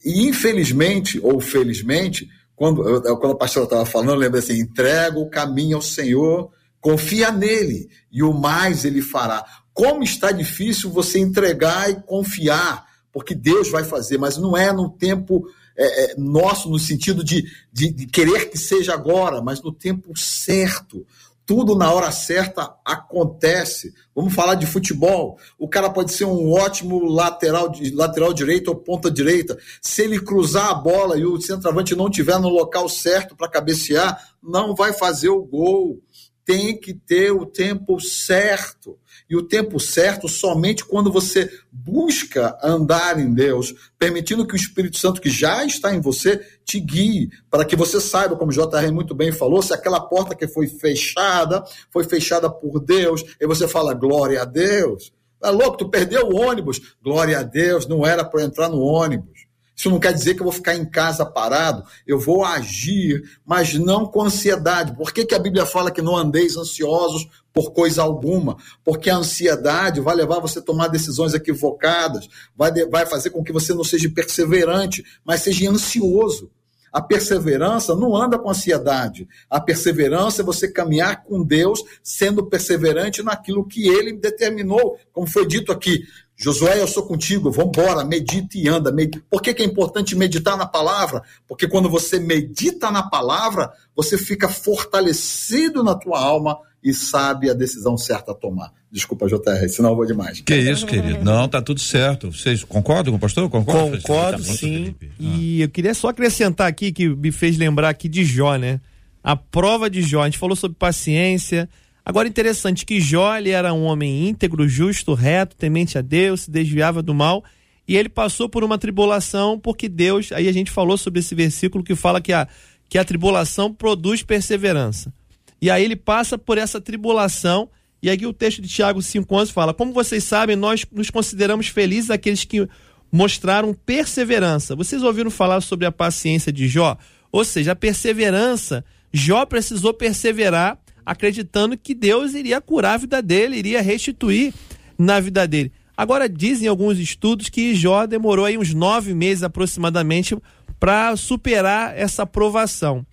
[0.06, 2.80] E infelizmente, ou felizmente, quando,
[3.18, 7.90] quando a pastora estava falando, eu lembro assim: entrega o caminho ao Senhor, confia nele,
[8.12, 9.44] e o mais ele fará.
[9.74, 14.88] Como está difícil você entregar e confiar, porque Deus vai fazer, mas não é no
[14.88, 15.44] tempo
[15.76, 20.16] é, é, nosso, no sentido de, de, de querer que seja agora, mas no tempo
[20.16, 21.04] certo
[21.46, 23.94] tudo na hora certa acontece.
[24.12, 25.38] Vamos falar de futebol.
[25.56, 29.56] O cara pode ser um ótimo lateral, lateral direito ou ponta direita.
[29.80, 34.20] Se ele cruzar a bola e o centroavante não tiver no local certo para cabecear,
[34.42, 36.02] não vai fazer o gol.
[36.46, 38.96] Tem que ter o tempo certo
[39.28, 44.96] e o tempo certo somente quando você busca andar em Deus, permitindo que o Espírito
[44.96, 48.92] Santo que já está em você te guie, para que você saiba, como o JR
[48.92, 53.66] muito bem falou, se aquela porta que foi fechada, foi fechada por Deus, e você
[53.66, 55.12] fala glória a Deus.
[55.42, 56.96] É louco, tu perdeu o ônibus.
[57.02, 59.45] Glória a Deus, não era para entrar no ônibus.
[59.76, 63.74] Isso não quer dizer que eu vou ficar em casa parado, eu vou agir, mas
[63.74, 64.96] não com ansiedade.
[64.96, 68.56] Por que, que a Bíblia fala que não andeis ansiosos por coisa alguma?
[68.82, 73.52] Porque a ansiedade vai levar você a tomar decisões equivocadas, vai, vai fazer com que
[73.52, 76.50] você não seja perseverante, mas seja ansioso.
[76.90, 79.28] A perseverança não anda com ansiedade.
[79.50, 85.46] A perseverança é você caminhar com Deus, sendo perseverante naquilo que ele determinou, como foi
[85.46, 86.06] dito aqui.
[86.36, 88.94] Josué, eu sou contigo, vamos embora, medita e anda.
[89.30, 91.22] Por que, que é importante meditar na palavra?
[91.48, 97.54] Porque quando você medita na palavra, você fica fortalecido na tua alma e sabe a
[97.54, 98.70] decisão certa a tomar.
[98.92, 100.40] Desculpa, JR, senão eu vou demais.
[100.40, 101.24] Que isso, querido.
[101.24, 102.30] Não, tá tudo certo.
[102.30, 103.48] Vocês concordam com o pastor?
[103.48, 104.94] Concordo, Concordo sim.
[105.18, 108.80] E eu queria só acrescentar aqui, que me fez lembrar aqui de Jó, né?
[109.24, 110.22] A prova de Jó.
[110.22, 111.68] A gente falou sobre paciência,
[112.08, 116.50] Agora, interessante que Jó ele era um homem íntegro, justo, reto, temente a Deus, se
[116.52, 117.42] desviava do mal,
[117.86, 121.82] e ele passou por uma tribulação porque Deus, aí a gente falou sobre esse versículo
[121.82, 122.46] que fala que a,
[122.88, 125.12] que a tribulação produz perseverança.
[125.60, 127.68] E aí ele passa por essa tribulação,
[128.00, 132.10] e aqui o texto de Tiago 5,11 fala: Como vocês sabem, nós nos consideramos felizes
[132.10, 132.68] aqueles que
[133.10, 134.76] mostraram perseverança.
[134.76, 136.96] Vocês ouviram falar sobre a paciência de Jó?
[137.32, 143.56] Ou seja, a perseverança, Jó precisou perseverar acreditando que Deus iria curar a vida dele,
[143.56, 144.52] iria restituir
[144.98, 145.70] na vida dele.
[145.96, 150.36] Agora, dizem alguns estudos que Jó demorou aí uns nove meses aproximadamente
[150.80, 153.06] para superar essa provação.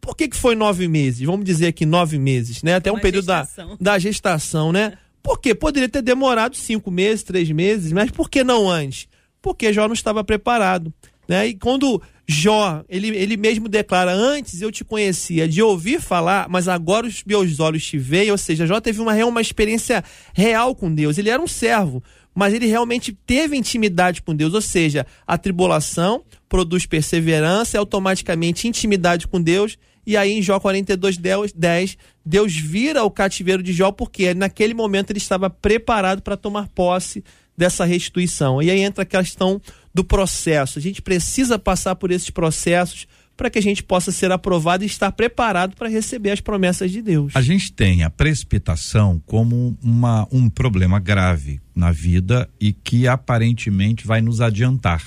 [0.00, 1.26] Por que, que foi nove meses?
[1.26, 2.76] Vamos dizer aqui nove meses, né?
[2.76, 3.46] Até um período da,
[3.78, 4.94] da gestação, né?
[5.22, 5.54] Por quê?
[5.54, 9.06] Poderia ter demorado cinco meses, três meses, mas por que não antes?
[9.42, 10.92] Porque Jó não estava preparado.
[11.30, 11.46] Né?
[11.46, 16.66] E quando Jó, ele, ele mesmo declara: Antes eu te conhecia de ouvir falar, mas
[16.66, 18.32] agora os meus olhos te veem.
[18.32, 20.02] Ou seja, Jó teve uma, uma experiência
[20.34, 21.18] real com Deus.
[21.18, 22.02] Ele era um servo,
[22.34, 24.54] mas ele realmente teve intimidade com Deus.
[24.54, 29.78] Ou seja, a tribulação produz perseverança e automaticamente intimidade com Deus.
[30.04, 35.12] E aí em Jó 42, 10, Deus vira o cativeiro de Jó, porque naquele momento
[35.12, 37.22] ele estava preparado para tomar posse
[37.60, 38.62] dessa restituição.
[38.62, 39.60] E aí entra a questão
[39.92, 40.78] do processo.
[40.78, 43.06] A gente precisa passar por esses processos
[43.40, 47.00] para que a gente possa ser aprovado e estar preparado para receber as promessas de
[47.00, 47.34] Deus.
[47.34, 54.06] A gente tem a precipitação como uma, um problema grave na vida e que aparentemente
[54.06, 55.02] vai nos adiantar.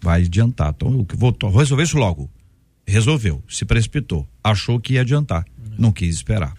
[0.00, 0.72] Vai adiantar.
[0.74, 2.30] Então, eu vou, resolver isso logo.
[2.86, 5.44] Resolveu, se precipitou, achou que ia adiantar,
[5.78, 6.54] não quis esperar.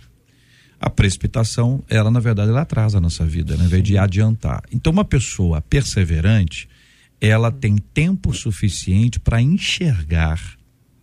[0.80, 3.61] A precipitação, ela na verdade ela atrasa a nossa vida, né?
[3.61, 4.61] ao invés de adiantar.
[4.72, 6.68] Então, uma pessoa perseverante,
[7.22, 10.39] ela tem tempo suficiente para enxergar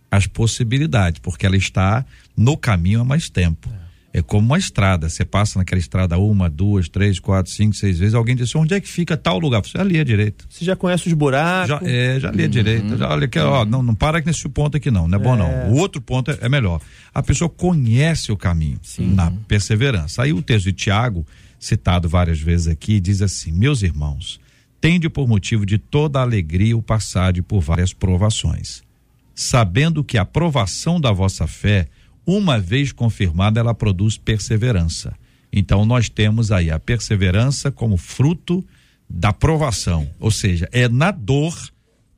[0.09, 2.05] as possibilidades, porque ela está
[2.35, 3.69] no caminho há mais tempo.
[4.13, 8.15] É como uma estrada, você passa naquela estrada uma, duas, três, quatro, cinco, seis vezes,
[8.15, 9.63] alguém diz onde é que fica tal lugar?
[9.63, 10.47] Você já lia direito.
[10.49, 11.67] Você já conhece os buracos?
[11.67, 12.51] Já, é, já lia uhum.
[12.51, 12.97] direito.
[12.97, 15.23] Já, olha aqui, ó, não, não para nesse ponto aqui não, não é, é.
[15.23, 15.69] bom não.
[15.69, 16.81] O outro ponto é, é, melhor.
[17.13, 19.13] A pessoa conhece o caminho Sim.
[19.13, 20.23] na perseverança.
[20.23, 21.23] Aí o texto de Tiago,
[21.59, 24.39] citado várias vezes aqui, diz assim: Meus irmãos,
[24.79, 28.81] tende por motivo de toda alegria o passar por várias provações,
[29.33, 31.87] sabendo que a provação da vossa fé,
[32.25, 35.15] uma vez confirmada, ela produz perseverança.
[35.51, 38.63] Então nós temos aí a perseverança como fruto
[39.09, 41.55] da provação, ou seja, é na dor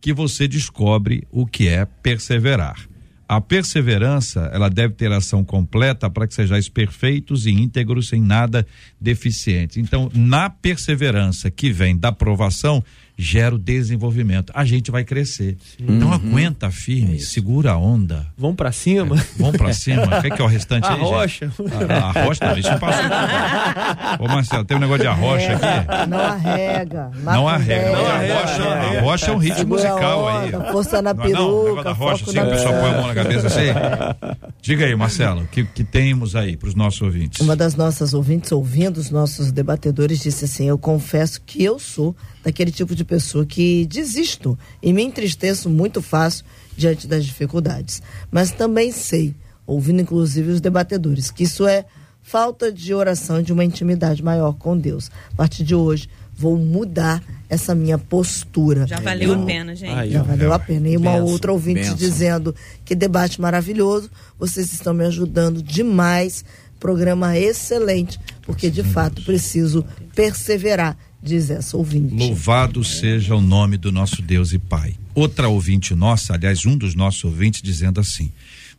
[0.02, 2.90] que você descobre o que é perseverar.
[3.30, 8.66] A perseverança, ela deve ter ação completa para que sejais perfeitos e íntegros sem nada
[9.00, 9.80] deficiente.
[9.80, 12.84] Então, na perseverança que vem da provação,
[13.22, 14.52] gera o desenvolvimento.
[14.56, 15.58] A gente vai crescer.
[15.78, 18.26] Então aguenta firme, segura a onda.
[18.38, 19.18] Vamos pra cima?
[19.38, 20.00] Vamos pra cima.
[20.20, 21.10] O que é, que é o restante A aí, gente?
[21.10, 21.52] rocha.
[21.90, 24.26] A, a rocha não, a gente passou.
[24.26, 26.10] Ô Marcelo, tem um negócio de arrocha aqui?
[26.10, 27.12] Não arrega.
[27.24, 27.92] Não arrega.
[27.92, 30.52] Não A arrega, a rocha é um ritmo Segura musical aí.
[30.72, 31.50] força na Não é não?
[31.50, 34.40] O negócio peruca, da rocha, assim, na o pessoal põe a mão na cabeça assim.
[34.62, 37.42] Diga aí, Marcelo, o que, que temos aí para os nossos ouvintes?
[37.42, 42.16] Uma das nossas ouvintes, ouvindo os nossos debatedores, disse assim: Eu confesso que eu sou
[42.44, 46.46] daquele tipo de pessoa que desisto e me entristeço muito fácil
[46.78, 48.02] diante das dificuldades.
[48.32, 49.36] Mas também sei,
[49.68, 51.86] ouvindo inclusive os debatedores, que isso é
[52.22, 55.10] falta de oração, de uma intimidade maior com Deus.
[55.34, 58.88] A partir de hoje, vou mudar essa minha postura.
[58.88, 59.92] Já valeu a pena, gente.
[59.94, 60.88] Aí, Já valeu a pena.
[60.88, 61.96] E uma Benção, outra ouvinte benção.
[61.96, 66.46] dizendo que debate maravilhoso, vocês estão me ajudando demais.
[66.80, 69.86] Programa excelente, porque de fato preciso
[70.16, 72.16] perseverar, diz essa ouvinte.
[72.16, 74.96] Louvado seja o nome do nosso Deus e Pai.
[75.14, 78.32] Outra ouvinte nossa, aliás, um dos nossos ouvintes, dizendo assim: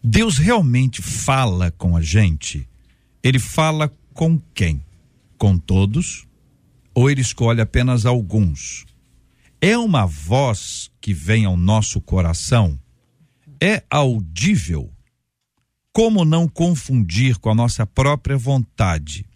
[0.02, 2.66] Deus realmente fala com a gente?
[3.22, 4.82] Ele fala com quem?
[5.36, 6.26] Com todos?
[6.94, 8.86] Ou ele escolhe apenas alguns?
[9.60, 12.78] É uma voz que vem ao nosso coração?
[13.60, 14.90] É audível?
[15.92, 19.26] Como não confundir com a nossa própria vontade?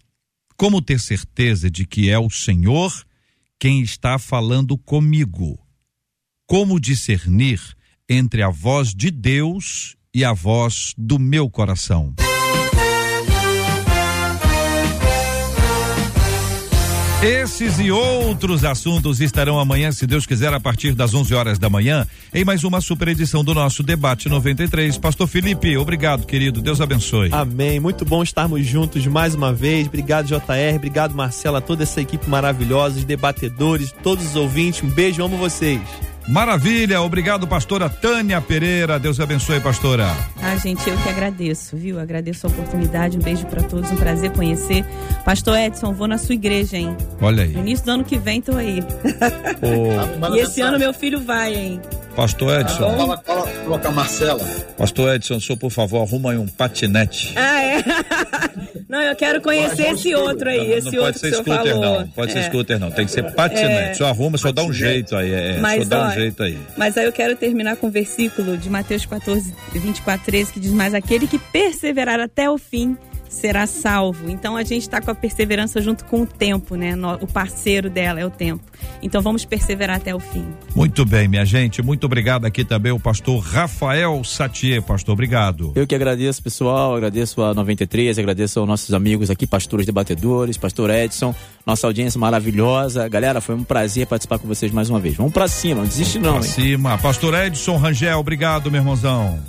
[0.57, 3.05] Como ter certeza de que é o Senhor
[3.59, 5.59] quem está falando comigo?
[6.47, 7.59] Como discernir
[8.07, 12.15] entre a voz de Deus e a voz do meu coração?
[17.23, 21.69] Esses e outros assuntos estarão amanhã, se Deus quiser, a partir das 11 horas da
[21.69, 24.97] manhã, em mais uma super edição do nosso Debate 93.
[24.97, 26.61] Pastor Felipe, obrigado, querido.
[26.61, 27.29] Deus abençoe.
[27.31, 27.79] Amém.
[27.79, 29.87] Muito bom estarmos juntos mais uma vez.
[29.87, 30.75] Obrigado, JR.
[30.75, 34.83] Obrigado, Marcela, toda essa equipe maravilhosa, os debatedores, todos os ouvintes.
[34.83, 35.81] Um beijo, amo vocês.
[36.27, 38.97] Maravilha, obrigado, pastora Tânia Pereira.
[38.97, 40.07] Deus abençoe, pastora.
[40.41, 41.99] Ah, gente, eu que agradeço, viu?
[41.99, 43.15] Agradeço a oportunidade.
[43.17, 44.83] Um beijo pra todos, um prazer conhecer.
[45.23, 46.97] Pastor Edson, vou na sua igreja, hein?
[47.21, 47.57] Olha No aí.
[47.57, 48.79] início do ano que vem tô aí.
[49.61, 51.81] Ô, E esse ano meu filho vai, hein?
[52.15, 54.39] pastor Edson, Fala, fala, coloca a Marcela.
[54.77, 57.33] pastor Edson, só por favor, arruma aí um patinete.
[57.37, 57.83] Ah, é?
[58.87, 61.99] Não, eu quero conhecer esse outro aí, esse não outro pode ser que scooter, falou.
[62.01, 62.07] não.
[62.09, 62.43] Pode ser É.
[62.43, 62.91] scooter, não.
[62.91, 63.73] Tem que ser patinete.
[63.89, 63.93] É.
[63.95, 65.31] Só arruma, só dá um jeito aí.
[65.33, 66.57] É, Mas, só dá um ó, jeito aí.
[66.77, 70.71] Mas aí eu quero terminar com o versículo de Mateus 14, 24, 13, que diz:
[70.71, 72.95] Mas aquele que perseverar até o fim
[73.35, 74.29] será salvo.
[74.29, 76.93] Então a gente está com a perseverança junto com o tempo, né?
[77.21, 78.63] O parceiro dela é o tempo.
[79.01, 80.45] Então vamos perseverar até o fim.
[80.75, 81.81] Muito bem, minha gente.
[81.81, 84.81] Muito obrigado aqui também o pastor Rafael Satier.
[84.81, 85.71] Pastor, obrigado.
[85.75, 90.89] Eu que agradeço, pessoal, agradeço a 93, agradeço aos nossos amigos aqui, pastores debatedores, pastor
[90.89, 91.33] Edson,
[91.65, 93.07] nossa audiência maravilhosa.
[93.07, 95.15] Galera, foi um prazer participar com vocês mais uma vez.
[95.15, 96.51] Vamos pra cima, não desiste não, Pra hein?
[96.51, 96.97] cima.
[96.97, 99.39] Pastor Edson Rangel, obrigado, meu irmãozão.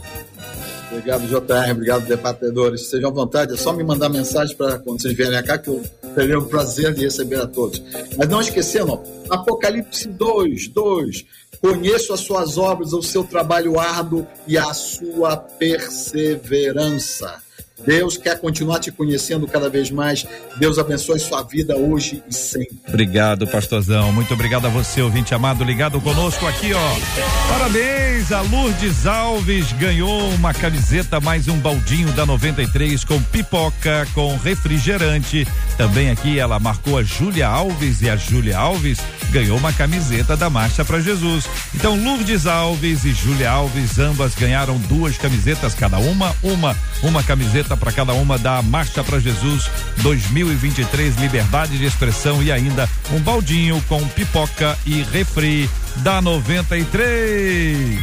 [0.91, 1.73] Obrigado, JR.
[1.73, 2.89] Obrigado, debatedores.
[2.89, 3.55] Sejam à vontade.
[3.55, 5.83] É só me mandar mensagem para quando vocês vierem cá, que eu
[6.15, 7.83] terei o prazer de receber a todos.
[8.17, 11.25] Mas não esquecendo, Apocalipse 2, 2.
[11.61, 17.43] Conheço as suas obras, o seu trabalho árduo e a sua perseverança.
[17.85, 20.27] Deus quer continuar te conhecendo cada vez mais.
[20.57, 22.79] Deus abençoe sua vida hoje e sempre.
[22.89, 24.13] Obrigado, pastorzão.
[24.13, 27.49] Muito obrigado a você, ouvinte amado, ligado conosco aqui, ó.
[27.49, 34.37] Parabéns, a Lourdes Alves ganhou uma camiseta mais um baldinho da 93 com pipoca, com
[34.37, 35.47] refrigerante.
[35.77, 38.99] Também aqui ela marcou a Júlia Alves e a Júlia Alves
[39.31, 41.47] ganhou uma camiseta da Marcha para Jesus.
[41.75, 47.66] Então, Lourdes Alves e Júlia Alves, ambas ganharam duas camisetas cada uma, uma, uma camiseta
[47.75, 49.71] para cada uma da Marcha para Jesus
[50.03, 57.99] 2023, liberdade de expressão e ainda um baldinho com pipoca e refri da 93.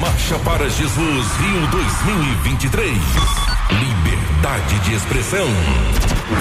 [0.00, 2.98] Marcha para Jesus Rio 2023.
[3.70, 5.46] Liberdade de expressão.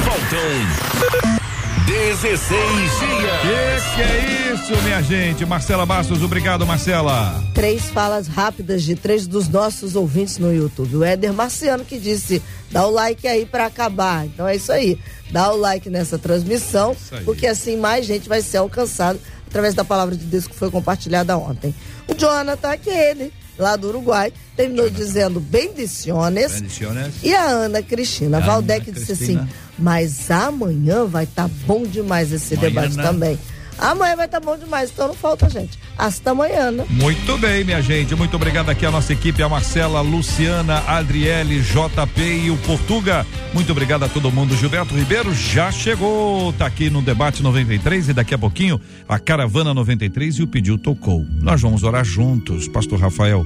[0.05, 1.52] Faltam
[1.85, 3.33] 16 dias.
[3.41, 5.45] Que que é isso, minha gente?
[5.45, 7.43] Marcela Bastos, obrigado, Marcela.
[7.53, 10.97] Três falas rápidas de três dos nossos ouvintes no YouTube.
[10.97, 14.25] O Éder Marciano que disse: dá o like aí pra acabar.
[14.25, 14.97] Então é isso aí.
[15.31, 16.95] Dá o like nessa transmissão,
[17.25, 21.37] porque assim mais gente vai ser alcançado através da palavra de Deus que foi compartilhada
[21.37, 21.75] ontem.
[22.07, 26.59] O Jonathan, aquele, lá do Uruguai, terminou dizendo bendiciones.
[26.59, 27.15] Bendiciones.
[27.23, 29.43] E a Ana Cristina Ana Valdec disse Cristina.
[29.43, 33.39] assim: mas amanhã vai estar bom demais esse Amanhã, debate também.
[33.77, 35.79] Amanhã vai estar tá bom demais, então não falta, gente.
[35.97, 36.71] Hasta amanhã.
[36.71, 36.85] Né?
[36.89, 38.15] Muito bem, minha gente.
[38.15, 43.25] Muito obrigado aqui a nossa equipe, a Marcela, Luciana, Adriele, JP e o Portuga.
[43.53, 44.55] Muito obrigado a todo mundo.
[44.55, 49.73] Gilberto Ribeiro já chegou, tá aqui no Debate 93 e daqui a pouquinho a Caravana
[49.73, 51.25] 93 e o pediu tocou.
[51.41, 53.45] Nós vamos orar juntos, Pastor Rafael.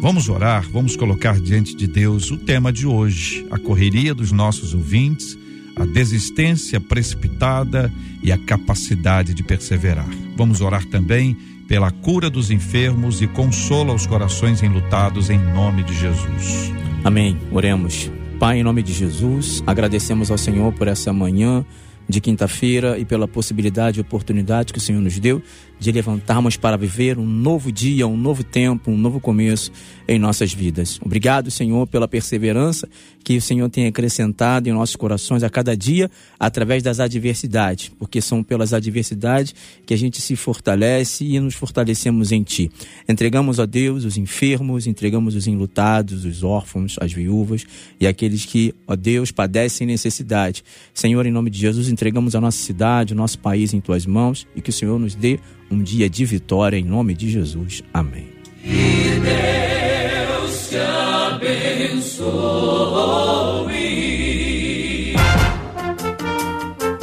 [0.00, 4.74] Vamos orar, vamos colocar diante de Deus o tema de hoje, a correria dos nossos
[4.74, 5.38] ouvintes,
[5.74, 7.90] a desistência precipitada
[8.22, 10.08] e a capacidade de perseverar.
[10.36, 11.36] Vamos orar também
[11.68, 16.72] pela cura dos enfermos e consola os corações enlutados em nome de Jesus.
[17.04, 17.36] Amém.
[17.52, 18.10] Oremos.
[18.38, 21.64] Pai, em nome de Jesus, agradecemos ao Senhor por essa manhã
[22.08, 25.42] de quinta-feira e pela possibilidade e oportunidade que o Senhor nos deu
[25.78, 29.70] de levantarmos para viver um novo dia, um novo tempo, um novo começo
[30.08, 30.98] em nossas vidas.
[31.04, 32.88] Obrigado, Senhor, pela perseverança
[33.22, 38.20] que o Senhor tem acrescentado em nossos corações a cada dia através das adversidades, porque
[38.20, 39.54] são pelas adversidades
[39.84, 42.70] que a gente se fortalece e nos fortalecemos em Ti.
[43.08, 47.66] Entregamos a Deus os enfermos, entregamos os enlutados, os órfãos, as viúvas
[48.00, 50.64] e aqueles que, ó Deus, padecem necessidade.
[50.94, 54.46] Senhor, em nome de Jesus, entregamos a nossa cidade, o nosso país em Tuas mãos
[54.54, 55.40] e que o Senhor nos dê
[55.70, 57.82] um dia de vitória em nome de Jesus.
[57.92, 58.28] Amém.
[58.62, 62.26] Que Deus te abençoe.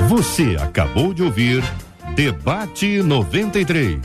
[0.10, 1.64] Você acabou de ouvir
[2.16, 4.00] Debate 93.